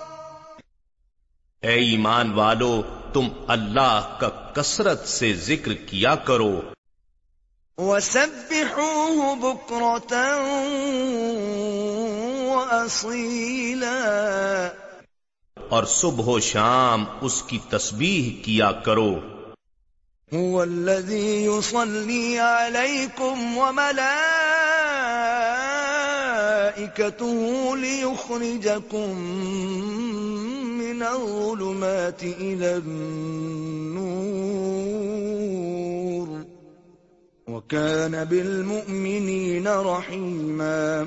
[1.61, 6.61] اے ایمان والو تم اللہ کا کثرت سے ذکر کیا کرو۔
[7.79, 10.23] وسبحوه بكرة
[12.57, 13.99] وأصيلا.
[15.69, 19.21] اور صبح و شام اس کی تسبیح کیا کرو۔
[20.37, 24.34] هو الذي يصلي عليكم وملائكته
[27.75, 29.17] ليخرجكم
[30.79, 33.65] من الظلمات إلى النور
[37.49, 41.03] وكان بالمؤمنين رحيما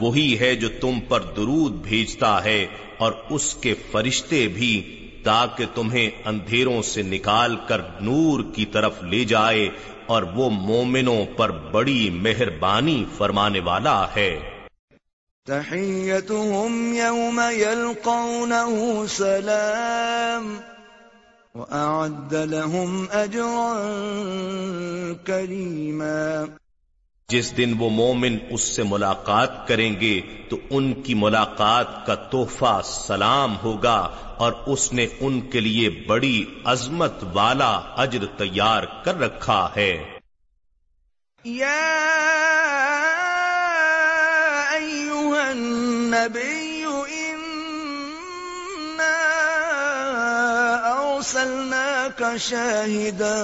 [0.00, 2.66] وہی ہے جو تم پر درود بھیجتا ہے
[2.98, 4.72] اور اس کے فرشتے بھی
[5.24, 9.68] تاکہ تمہیں اندھیروں سے نکال کر نور کی طرف لے جائے
[10.06, 14.57] اور وہ مومنوں پر بڑی مہربانی فرمانے والا ہے۔
[15.48, 20.58] تحیتهم یوم یلقونه سلام
[21.54, 23.72] وأعد لهم أجرا
[25.26, 26.44] كريما
[27.28, 30.20] جس دن وہ مومن اس سے ملاقات کریں گے
[30.50, 33.98] تو ان کی ملاقات کا تحفہ سلام ہوگا
[34.36, 39.92] اور اس نے ان کے لیے بڑی عظمت والا اجر تیار کر رکھا ہے۔
[41.44, 41.76] یا
[46.08, 46.84] النبي
[47.28, 49.16] إنا
[51.16, 53.36] أرسلناك شاهدا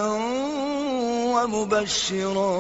[1.35, 2.57] ومبشرا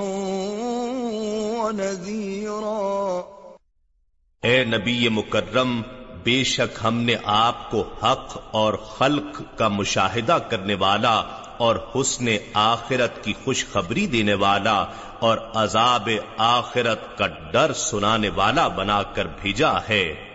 [1.60, 3.24] ونذيرا.
[4.44, 5.70] اے نبی مکرم
[6.24, 11.22] بے شک ہم نے آپ کو حق اور خلق کا مشاہدہ کرنے والا
[11.56, 14.84] اور حسن آخرت کی خوشخبری دینے والا
[15.18, 20.34] اور عذاب آخرت کا ڈر سنانے والا بنا کر بھیجا ہے۔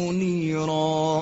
[0.00, 1.20] منيرا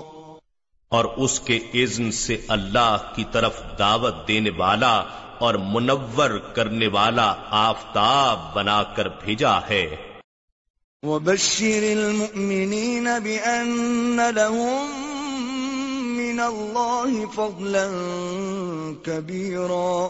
[0.88, 5.04] اور اس کے اذن سے اللہ کی طرف دعوت دینے والا
[5.38, 9.96] اور منور کرنے والا آفتاب بنا کر بھیجا ہے۔
[11.02, 15.04] وبشر المؤمنين بأن لهم
[16.16, 17.86] من الله فضلا
[19.02, 20.08] كبيرا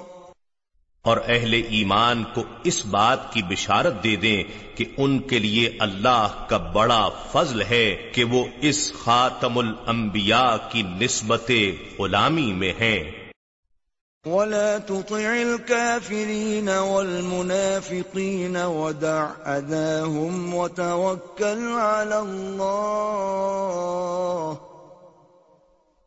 [1.03, 4.43] اور اہل ایمان کو اس بات کی بشارت دے دیں
[4.77, 10.83] کہ ان کے لیے اللہ کا بڑا فضل ہے کہ وہ اس خاتم الانبیاء کی
[10.83, 11.51] نسبت
[11.99, 13.28] غلامی میں ہیں۔
[14.29, 22.99] ولا تطع الكافرين والمنافقين ودع أذاهم وتوكل على الله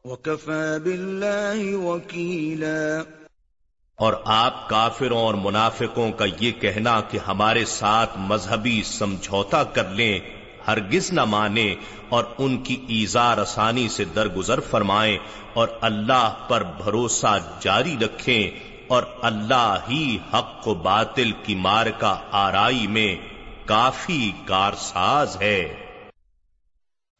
[0.05, 3.03] وكفى بالله وكيلا.
[3.95, 10.19] اور آپ کافروں اور منافقوں کا یہ کہنا کہ ہمارے ساتھ مذہبی سمجھوتا کر لیں،
[10.67, 11.75] ہرگز نہ مانے
[12.11, 15.17] اور ان کی ایزا آسانی سے درگزر فرمائیں
[15.53, 18.49] اور اللہ پر بھروسہ جاری رکھیں
[18.87, 23.15] اور اللہ ہی حق و باطل کی مار کا آرائی میں
[23.65, 25.80] کافی کارساز ہے۔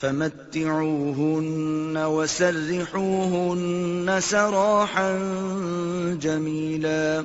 [0.00, 5.18] فمتعوهن وسرحوهن سراحا
[6.20, 7.22] جميلا.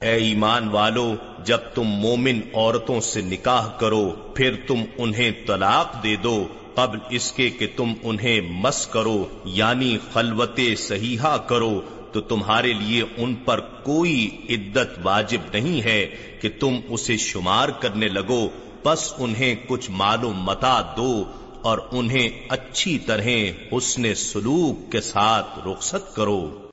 [0.00, 1.14] اے ایمان والو،
[1.44, 7.32] جب تم مومن عورتوں سے نکاح کرو، پھر تم انہیں طلاق دے دو، قبل اس
[7.32, 11.80] کے کہ تم انہیں مس کرو یعنی خلوت صحیحہ کرو،
[12.12, 16.06] تو تمہارے لیے ان پر کوئی عدت واجب نہیں ہے
[16.40, 18.48] کہ تم اسے شمار کرنے لگو
[18.84, 21.24] بس انہیں کچھ معلوم متا دو
[21.62, 23.26] اور انہیں اچھی طرح
[23.72, 26.68] حسن سلوک کے ساتھ رخصت کرو۔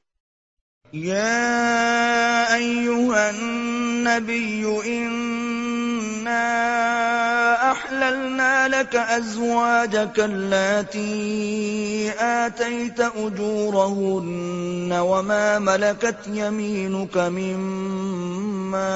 [0.92, 7.09] یا ایوہ النبی انا
[7.72, 11.10] احللنا لك ازواجك اللاتي
[12.20, 18.90] آتيت اجورهن وما ملكت يمينك مما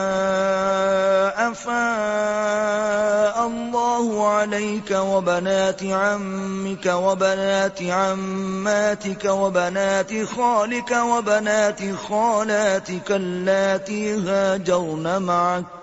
[1.51, 15.82] افاء الله عليك وبنات عمك وبنات عماتك وبنات خالك وبنات خالاتك اللاتي هاجرن معك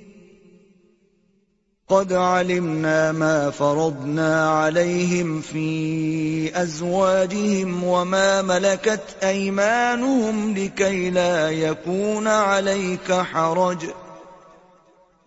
[1.91, 13.77] قد علمنا ما فرضنا عليهم في أزواجهم وما ملكت أيمانهم لكي لا يكون عليك حرج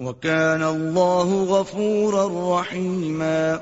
[0.00, 2.26] وكان الله غفورا
[2.60, 3.60] رحيما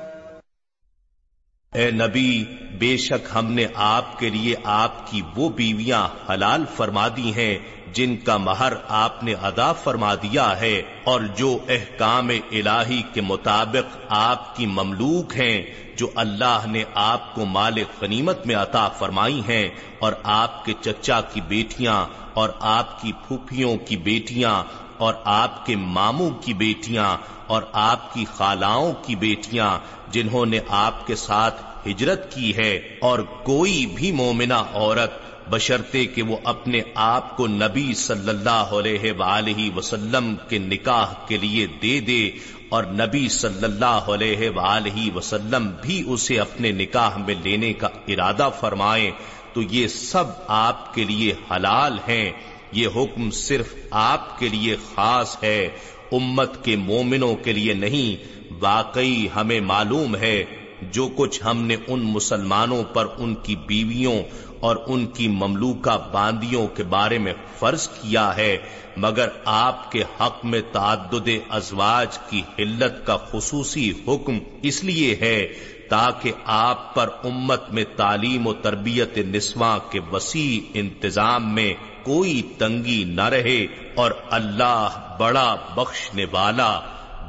[1.73, 2.43] اے نبی،
[2.79, 7.57] بے شک ہم نے آپ کے لیے آپ کی وہ بیویاں حلال فرما دی ہیں
[7.93, 13.97] جن کا مہر آپ نے ادا فرما دیا ہے اور جو احکام الہی کے مطابق
[14.09, 15.61] آپ کی مملوک ہیں،
[15.95, 19.69] جو اللہ نے آپ کو مال غنیمت میں عطا فرمائی ہیں
[19.99, 24.63] اور آپ کے چچا کی بیٹیاں اور آپ کی پھوپھیوں کی بیٹیاں
[24.97, 27.17] اور آپ کے ماموں کی بیٹیاں
[27.47, 29.77] اور آپ کی خالاؤں کی بیٹیاں
[30.07, 36.21] جنہوں نے آپ کے ساتھ ہجرت کی ہے اور کوئی بھی مومنہ عورت بشرتے کہ
[36.21, 41.99] وہ اپنے آپ کو نبی صلی اللہ علیہ وآلہ وسلم کے نکاح کے لیے دے
[41.99, 42.21] دے
[42.69, 48.49] اور نبی صلی اللہ علیہ وآلہ وسلم بھی اسے اپنے نکاح میں لینے کا ارادہ
[48.59, 49.11] فرمائیں
[49.53, 52.31] تو یہ سب آپ کے لیے حلال ہیں،
[52.71, 55.69] یہ حکم صرف آپ کے لیے خاص ہے،
[56.11, 58.23] امت کے مومنوں کے لیے نہیں،
[58.59, 60.43] واقعی ہمیں معلوم ہے
[60.91, 64.21] جو کچھ ہم نے ان مسلمانوں پر ان کی بیویوں
[64.63, 68.57] اور ان کی مملوکہ باندیوں کے بارے میں فرض کیا ہے،
[68.97, 75.47] مگر آپ کے حق میں تعدد ازواج کی حلت کا خصوصی حکم اس لیے ہے
[75.89, 83.03] تاکہ آپ پر امت میں تعلیم و تربیت نسواں کے وسیع انتظام میں کوئی تنگی
[83.03, 86.79] نہ رہے اور اللہ بڑا بخشنے والا،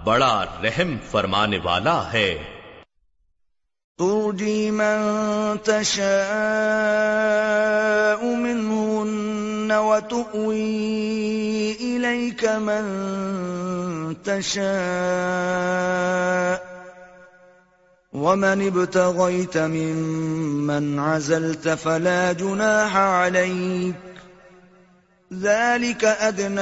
[0.05, 2.54] بڑا رحم فرمانے والا ہے۔
[3.99, 4.99] ترجي من
[5.63, 6.05] تشاء
[8.27, 10.57] منهن وتؤوي
[11.73, 12.85] إليك من
[14.25, 14.65] تشاء
[18.13, 24.14] ومن ابتغيت ممن عزلت فلا جناح عليك
[25.43, 26.61] ذلك أدنى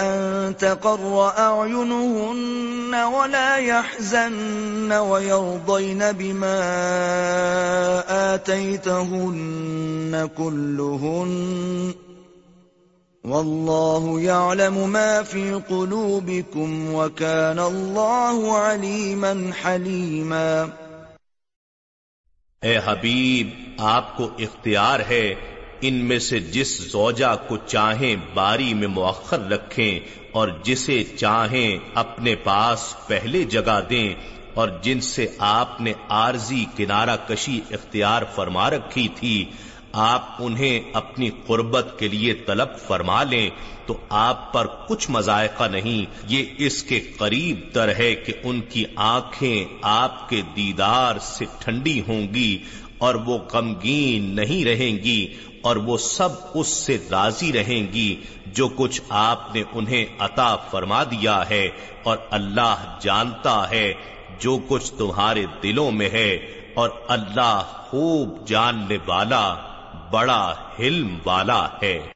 [0.00, 6.60] أن تقر أعينهن ولا يحزن ويرضين بما
[8.34, 11.94] آتيتهن كلهن
[13.24, 20.70] والله يعلم ما في قلوبكم وكان الله عليما حليما
[22.62, 23.48] اے حبیب،
[23.78, 25.34] آپ کو اختیار ہے
[25.80, 30.00] ان میں سے جس زوجہ کو چاہیں باری میں مؤخر رکھیں
[30.32, 34.14] اور جسے چاہیں اپنے پاس پہلے جگہ دیں
[34.54, 39.44] اور جن سے آپ نے عارضی کنارہ کشی اختیار فرما رکھی تھی،
[39.92, 43.50] آپ انہیں اپنی قربت کے لیے طلب فرما لیں
[43.86, 48.84] تو آپ پر کچھ مذائقہ نہیں۔ یہ اس کے قریب تر ہے کہ ان کی
[48.96, 52.58] آنکھیں آپ کے دیدار سے ٹھنڈی ہوں گی
[52.98, 55.34] اور وہ غمگین نہیں رہیں گی۔
[55.66, 61.04] اور وہ سب اس سے راضی رہیں گی جو کچھ آپ نے انہیں عطا فرما
[61.04, 61.68] دیا ہے
[62.02, 63.94] اور اللہ جانتا ہے
[64.38, 66.34] جو کچھ تمہارے دلوں میں ہے
[66.74, 69.54] اور اللہ خوب جاننے والا،
[70.10, 72.15] بڑا حلم والا ہے۔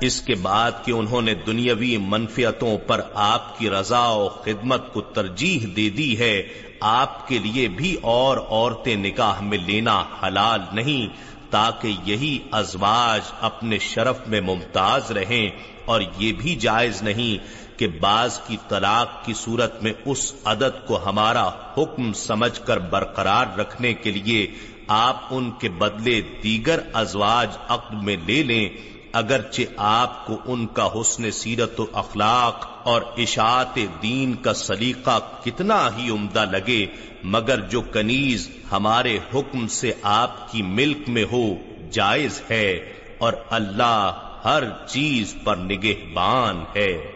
[0.00, 5.00] اس کے بعد کہ انہوں نے دنیاوی منفیتوں پر آپ کی رضا و خدمت کو
[5.00, 6.42] ترجیح دے دی ہے،
[6.80, 11.16] آپ کے لیے بھی اور عورتیں نکاح میں لینا حلال نہیں،
[11.50, 15.50] تاکہ یہی ازواج اپنے شرف میں ممتاز رہیں۔
[15.84, 17.46] اور یہ بھی جائز نہیں
[17.78, 23.58] کہ بعض کی طلاق کی صورت میں اس عدد کو ہمارا حکم سمجھ کر برقرار
[23.58, 24.46] رکھنے کے لیے
[24.88, 30.88] آپ ان کے بدلے دیگر ازواج عقد میں لے لیں۔ اگرچہ آپ کو ان کا
[31.00, 36.86] حسن سیرت و اخلاق اور اشاعت دین کا سلیقہ کتنا ہی عمدہ لگے،
[37.24, 41.44] مگر جو کنیز ہمارے حکم سے آپ کی ملک میں ہو،
[41.90, 42.70] جائز ہے
[43.18, 47.15] اور اللہ ہر چیز پر نگہبان ہے۔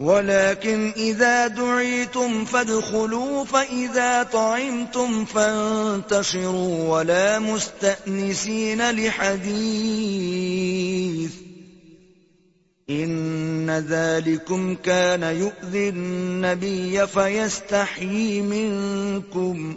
[0.00, 10.06] ولكن إذا دعيتم فادخلوا فإذا طعمتم فانتشروا ولا مستأنسين لحديث
[12.90, 19.76] إن ذلكم كان يؤذي النبي فيستحيي منكم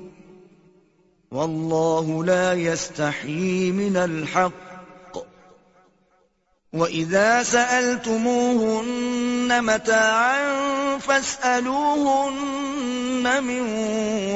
[1.31, 4.68] والله لا يستحيي من الحق
[6.73, 8.03] وَإِذَا سَأَلْتُمُوهُنَّ
[9.65, 12.43] مَتَاعًا فَاسْأَلُوهُنَّ
[13.43, 13.61] مِنْ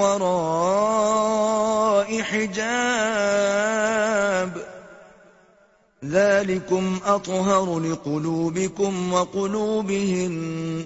[0.01, 1.41] وَرَاءِ
[2.21, 2.73] حِجَابٍ
[6.05, 10.85] ذَلِكُمْ أَطْهَرُ لِقُلُوبِكُمْ وَقُلُوبِهِنَّ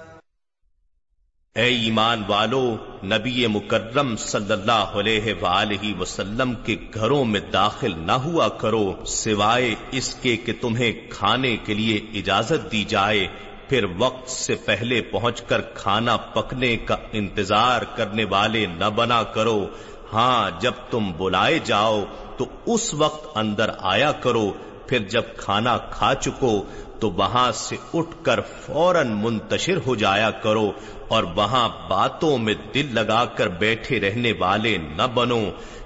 [1.55, 8.11] اے ایمان والو، نبی مکرم صلی اللہ علیہ وآلہ وسلم کے گھروں میں داخل نہ
[8.11, 13.27] ہوا کرو، سوائے اس کے کہ تمہیں کھانے کے لیے اجازت دی جائے۔
[13.69, 19.67] پھر وقت سے پہلے پہنچ کر کھانا پکنے کا انتظار کرنے والے نہ بنا کرو۔
[20.13, 22.03] ہاں جب تم بلائے جاؤ،
[22.37, 24.51] تو اس وقت اندر آیا کرو۔
[24.87, 26.63] پھر جب کھانا کھا چکو،
[26.99, 30.71] تو وہاں سے اٹھ کر فوراً منتشر ہو جایا کرو۔
[31.11, 35.41] اور وہاں باتوں میں دل لگا کر بیٹھے رہنے والے نہ بنو،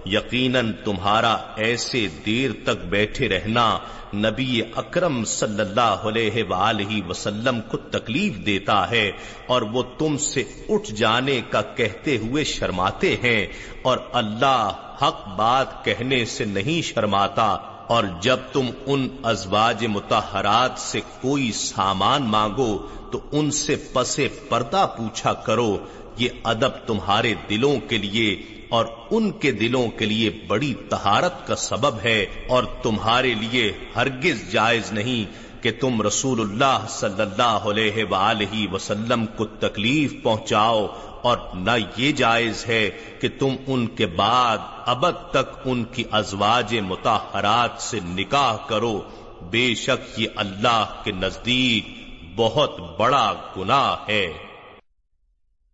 [0.05, 3.65] یقیناً تمہارا ایسے دیر تک بیٹھے رہنا
[4.13, 9.11] نبی اکرم صلی اللہ علیہ وآلہ وسلم کو تکلیف دیتا ہے
[9.47, 13.45] اور وہ تم سے اٹھ جانے کا کہتے ہوئے شرماتے ہیں
[13.81, 14.71] اور اللہ
[15.01, 22.23] حق بات کہنے سے نہیں شرماتا۔ اور جب تم ان ازواج متحرات سے کوئی سامان
[22.23, 25.77] مانگو تو ان سے پسے پردہ پوچھا کرو،
[26.17, 31.55] یہ ادب تمہارے دلوں کے لیے اور ان کے دلوں کے لیے بڑی تہارت کا
[31.55, 38.03] سبب ہے اور تمہارے لیے ہرگز جائز نہیں۔ کہ تم رسول اللہ صلی اللہ علیہ
[38.03, 40.87] وآلہ وسلم کو تکلیف پہنچاؤ
[41.21, 42.89] اور نہ یہ جائز ہے
[43.19, 49.01] کہ تم ان کے بعد ابد تک ان کی ازواج متحرات سے نکاح کرو۔
[49.41, 51.89] بے شک یہ اللہ کے نزدیک
[52.35, 54.33] بہت بڑا گناہ ہے۔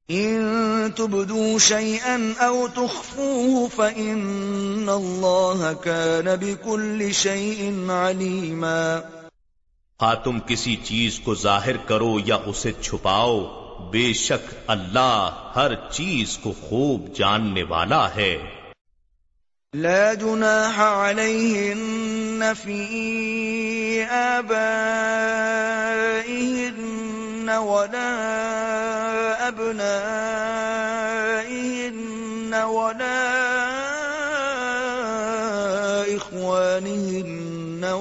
[0.10, 9.00] ان تبدو شيئا او تخفوه فان الله كان بكل شيء عليما
[10.02, 13.40] ہاں تم کسی چیز کو ظاہر کرو یا اسے چھپاؤ،
[13.92, 18.38] بے شک اللہ ہر چیز کو خوب جاننے والا ہے۔
[19.74, 24.80] لا جناح عليهن في آبائهن
[27.50, 28.12] ولا
[29.48, 30.14] أبنائهن
[32.54, 33.41] ولا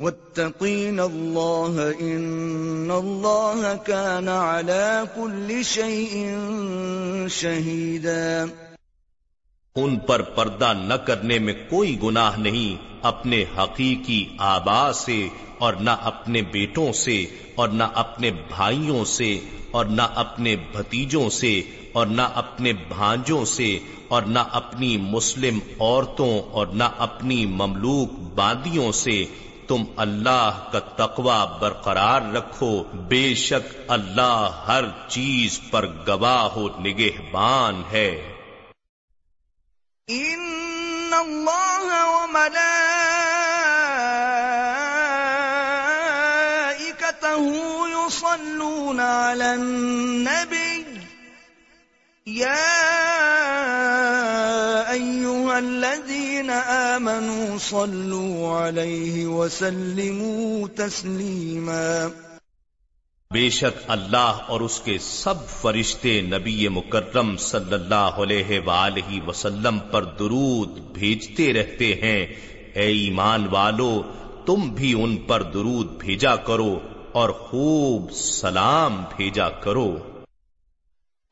[0.00, 6.34] واتقين الله إن الله كان على كل شيء
[7.28, 8.48] شهيداً۔
[9.76, 15.28] ان پر پردہ نہ کرنے میں کوئی گناہ نہیں اپنے حقیقی آبا سے
[15.58, 19.40] اور نہ اپنے بیٹوں سے اور نہ اپنے بھائیوں سے
[19.70, 23.78] اور نہ اپنے بھتیجوں سے اور نہ اپنے بھانجوں سے
[24.08, 29.24] اور نہ اپنی مسلم عورتوں اور نہ اپنی مملوک باندیوں سے
[29.68, 37.82] تم اللہ کا تقوی برقرار رکھو، بے شک اللہ ہر چیز پر گواہ و نگہبان
[37.92, 38.32] ہے۔
[40.08, 42.76] ان اللہ وملائکته
[47.90, 50.82] يصلون على النبي
[52.26, 52.66] يا
[54.90, 56.05] ايها الذين
[56.64, 62.06] امنوا صلوا عليه وسلموا تسليما
[63.30, 69.78] بے شک اللہ اور اس کے سب فرشتے نبی مکرم صلی اللہ علیہ وآلہ وسلم
[69.78, 72.26] پر درود بھیجتے رہتے ہیں۔
[72.74, 74.02] اے ایمان والو،
[74.46, 76.78] تم بھی ان پر درود بھیجا کرو
[77.12, 79.98] اور خوب سلام بھیجا کرو۔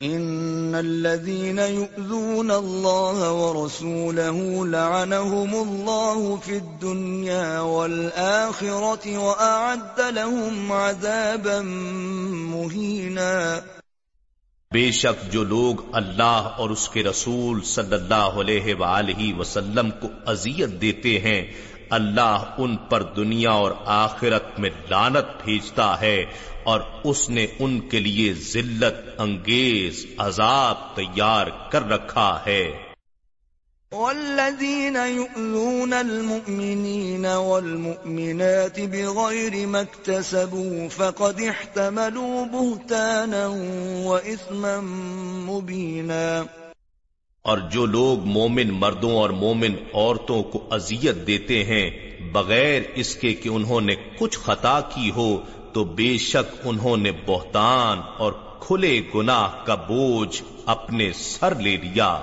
[0.04, 13.60] ان الذين يؤذون الله ورسوله لعنهم الله في الدنيا والاخره واعد لهم عذابا مهينا۔
[14.72, 20.08] بے شک جو لوگ اللہ اور اس کے رسول صلی اللہ علیہ وآلہ وسلم کو
[20.26, 21.52] اذیت دیتے ہیں
[21.94, 26.24] اللہ ان پر دنیا اور آخرت میں لانت بھیجتا ہے
[26.64, 32.94] اور اس نے ان کے لیے ذلت، انگیز عذاب تیار کر رکھا ہے۔
[33.92, 43.46] والذین یؤذون المؤمنین والمؤمنات بغیر ما اکتسبوا فقد احتملوا بہتانا
[44.04, 44.80] واثما
[45.46, 46.42] مبینا۔
[47.44, 51.90] اور جو لوگ مومن مردوں اور مومن عورتوں کو اذیت دیتے ہیں،
[52.32, 55.40] بغیر اس کے کہ انہوں نے کچھ خطا کی ہو،
[55.72, 62.22] تو بے شک انہوں نے بہتان اور کھلے گناہ کا بوجھ اپنے سر لے لیا۔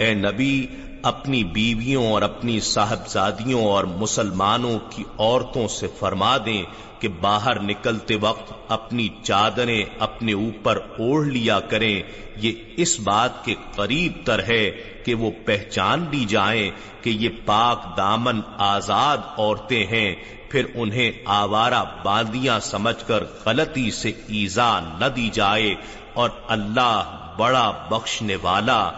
[0.00, 0.66] اے نبی،
[1.02, 6.62] اپنی بیویوں اور اپنی صاحبزادیوں اور مسلمانوں کی عورتوں سے فرما دیں
[6.98, 12.02] کہ باہر نکلتے وقت اپنی چادریں اپنے اوپر اوڑھ لیا کریں۔
[12.36, 14.70] یہ اس بات کے قریب تر ہے
[15.04, 16.70] کہ وہ پہچان لی جائیں
[17.02, 20.14] کہ یہ پاک دامن آزاد عورتیں ہیں،
[20.48, 25.74] پھر انہیں آوارہ باندیاں سمجھ کر غلطی سے ایزا نہ دی جائے
[26.12, 28.90] اور اللہ بڑا بخشنے والا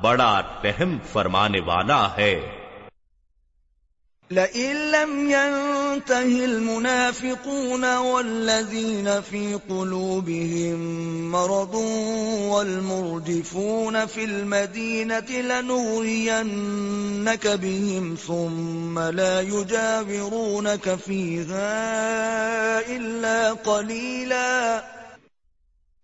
[0.00, 2.40] بڑا رحم فرمانے والا ہے۔
[4.30, 10.78] لئن لم ينته المنافقون والذين في قلوبهم
[11.32, 11.74] مرض
[12.48, 21.68] والمرجفون في المدينة لنغرينك بهم ثم لا يجاورونك فيها
[22.88, 24.82] إلا قليلاً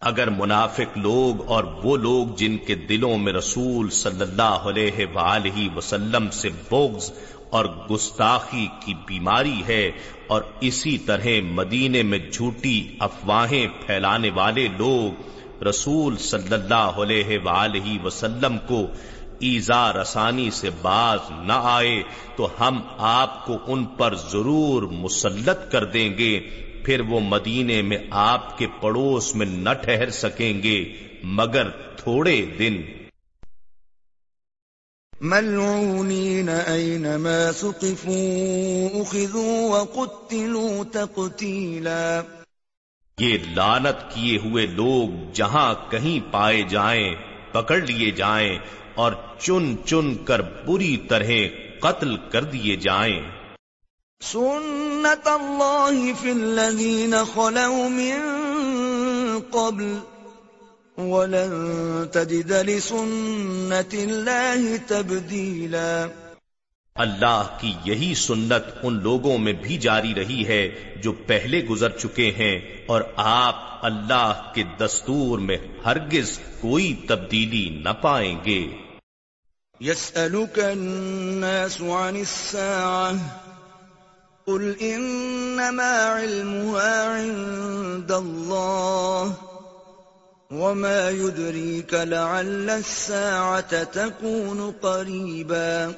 [0.02, 5.68] اگر منافق لوگ اور وہ لوگ جن کے دلوں میں رسول صلی اللہ علیہ وآلہ
[5.76, 7.10] وسلم سے بغض
[7.50, 9.84] اور گستاخی کی بیماری ہے
[10.26, 17.98] اور اسی طرح مدینے میں جھوٹی افواہیں پھیلانے والے لوگ رسول صلی اللہ علیہ وآلہ
[18.04, 18.86] وسلم کو
[19.42, 22.02] ایزا رسانی سے باز نہ آئے
[22.36, 26.38] تو ہم آپ کو ان پر ضرور مسلط کر دیں گے
[26.84, 32.82] پھر وہ مدینے میں آپ کے پڑوس میں نہ ٹھہر سکیں گے مگر تھوڑے دن۔
[35.20, 42.22] ملعونین اینما سقفوا اخذوا وقتلوا تقتیلا۔
[43.18, 47.14] یہ لانت کیے ہوئے لوگ جہاں کہیں پائے جائیں
[47.52, 48.58] پکڑ لیے جائیں
[48.94, 51.30] اور چن چن کر بری طرح
[51.80, 53.20] قتل کر دیے جائیں۔
[55.02, 58.20] سنت اللہ فی الذین خلو من
[59.50, 59.94] قبل.
[60.98, 61.52] ولن
[62.12, 66.06] تجد لسنت اللہ تبدیلا
[66.94, 72.30] اللہ کی یہی سنت ان لوگوں میں بھی جاری رہی ہے جو پہلے گزر چکے
[72.30, 78.66] ہیں اور آپ اللہ کے دستور میں ہرگز کوئی تبدیلی نہ پائیں گے۔
[79.80, 83.41] يسألك الناس عن الساعة
[84.46, 89.30] قل انما علمها عند الله
[90.50, 95.90] وما يدريك لعل الساعة تكون قريبا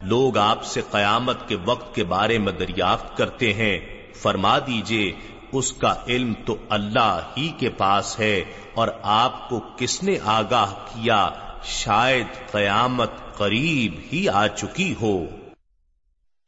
[0.00, 3.80] لوگ آپ سے قیامت کے وقت کے بارے میں دریافت کرتے ہیں۔
[4.14, 5.12] فرما دیجیے،
[5.52, 10.72] اس کا علم تو اللہ ہی کے پاس ہے اور آپ کو کس نے آگاہ
[10.72, 11.30] کیا؟
[11.64, 15.43] شاید قیامت قریب ہی آ چکی ہو۔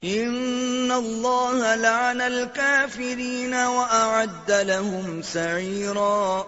[0.02, 6.42] ان اللہ لعن الكافرین واعد لهم سعیرا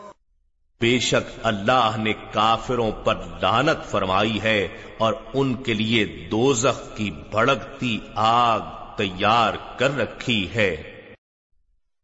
[0.80, 4.68] بے شک اللہ نے کافروں پر لعنت فرمائی ہے
[4.98, 8.60] اور ان کے لیے دوزخ کی بھڑکتی آگ
[8.96, 10.76] تیار کر رکھی ہے۔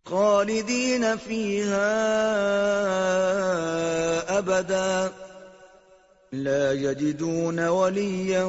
[0.06, 1.86] خالدین فیہا
[4.28, 5.08] ابدا۔
[6.34, 8.44] لا يجدون وليا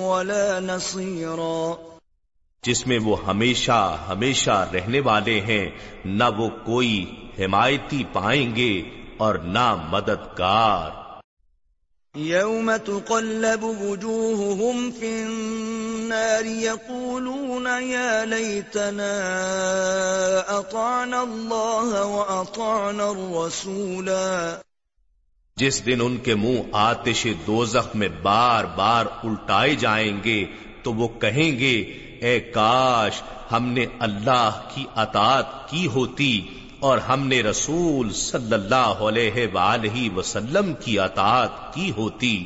[0.00, 1.72] ولا نصيرا۔
[2.62, 5.70] جس میں وہ ہمیشہ ہمیشہ رہنے والے ہیں
[6.04, 8.82] نہ وہ کوئی حمایتی پائیں گے
[9.18, 11.00] اور نہ مددگار۔
[12.16, 19.12] يوم تقلب وجوههم في النار يقولون يا ليتنا
[20.48, 24.56] أطعنا الله وأطعنا الرسولا۔
[25.60, 30.44] جس دن ان کے منہ آتش دوزخ میں بار بار الٹائے جائیں گے
[30.82, 31.76] تو وہ کہیں گے،
[32.20, 36.30] اے کاش، ہم نے اللہ کی اطاعت کی ہوتی
[36.80, 42.36] اور ہم نے رسول صلی اللہ علیہ وآلہ وسلم کی اطاعت کی ہوتی۔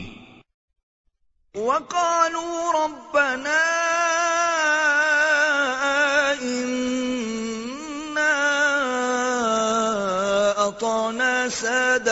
[1.54, 3.58] وقالوا ربنا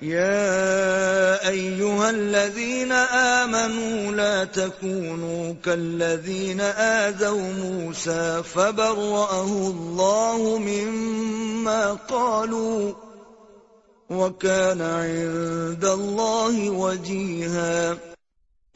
[0.00, 0.79] يا
[1.50, 2.92] أيها الذين
[3.42, 12.92] آمنوا لا تكونوا كالذين آذوا موسى فبرأه الله مما قالوا
[14.10, 17.94] وكان عند الله وجيها.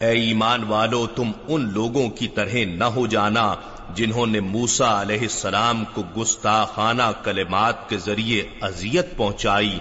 [0.01, 3.55] اے ایمان والو، تم ان لوگوں کی طرح نہ ہو جانا
[3.95, 9.79] جنہوں نے موسا علیہ السلام کو گستاخانہ کلمات کے ذریعے اذیت پہنچائی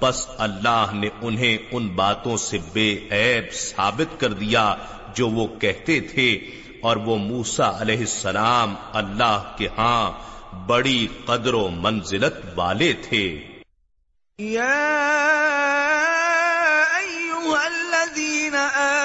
[0.00, 4.74] پس اللہ نے انہیں ان باتوں سے بے عیب ثابت کر دیا
[5.14, 6.30] جو وہ کہتے تھے
[6.82, 10.12] اور وہ موسا علیہ السلام اللہ کے ہاں
[10.66, 13.42] بڑی قدر و منزلت والے تھے۔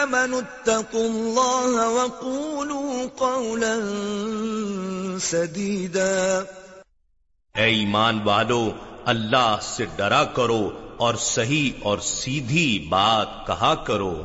[0.01, 3.73] آمنوا اتقوا الله وقولوا قولا
[5.21, 6.39] سديدا
[7.55, 8.61] اے ایمان والو
[9.05, 14.23] اللہ سے ڈرا کرو اور صحیح اور سیدھی بات کہا کرو۔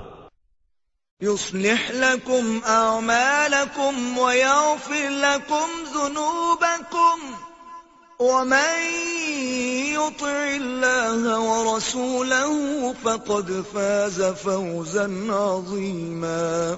[1.22, 7.20] يصلح لكم أعمالكم ويغفر لكم ذنوبكم
[8.20, 8.80] ومن
[9.92, 16.76] يطع الله ورسوله فقد فاز فوزا عظيما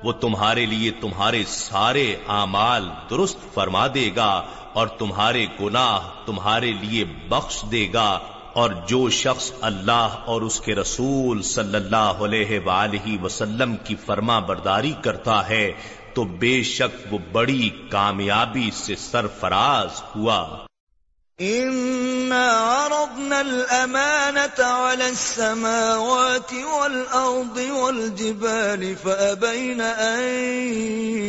[0.00, 4.42] وہ تمہارے لیے تمہارے سارے اعمال درست فرما دے گا
[4.78, 8.08] اور تمہارے گناہ تمہارے لیے بخش دے گا
[8.54, 14.38] اور جو شخص اللہ اور اس کے رسول صلی اللہ علیہ وآلہ وسلم کی فرما
[14.46, 15.70] برداری کرتا ہے
[16.14, 20.40] تو بے شک وہ بڑی کامیابی سے سرفراز ہوا۔
[21.40, 30.22] إنا عرضنا الأمانة على السماوات والأرض والجبال فأبين أن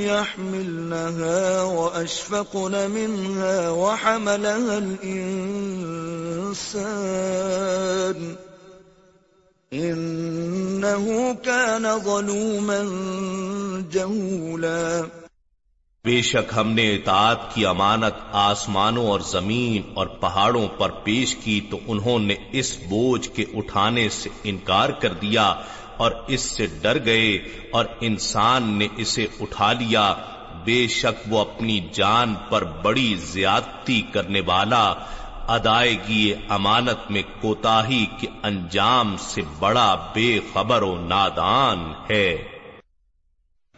[0.09, 5.55] يحملنها وأشفقن منها وحملها الإنسان
[9.73, 12.81] إنه كان ظلوما
[13.91, 15.05] جهولا
[16.09, 21.61] بے شک ہم نے اطاعت کی امانت آسمانوں اور زمین اور پہاڑوں پر پیش کی
[21.69, 25.53] تو انہوں نے اس بوجھ کے اٹھانے سے انکار کر دیا
[25.97, 27.37] اور اس سے ڈر گئے
[27.71, 30.15] اور انسان نے اسے اٹھا لیا۔
[30.65, 34.93] بے شک وہ اپنی جان پر بڑی زیادتی کرنے والا
[35.47, 42.58] ادائیگی امانت میں کوتاہی کے انجام سے بڑا بے خبر و نادان ہے۔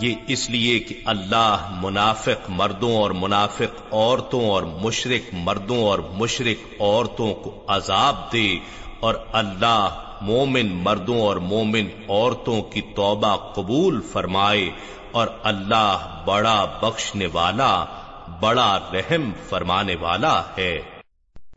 [0.00, 6.82] یہ اس لیے کہ اللہ منافق مردوں اور منافق عورتوں اور مشرق مردوں اور مشرق
[6.82, 8.58] عورتوں کو عذاب دے
[9.00, 14.70] اور اللہ مومن مردوں اور مومن عورتوں کی توبہ قبول فرمائے
[15.12, 17.84] اور اللہ بڑا بخشنے والا،
[18.40, 20.97] بڑا رحم فرمانے والا ہے۔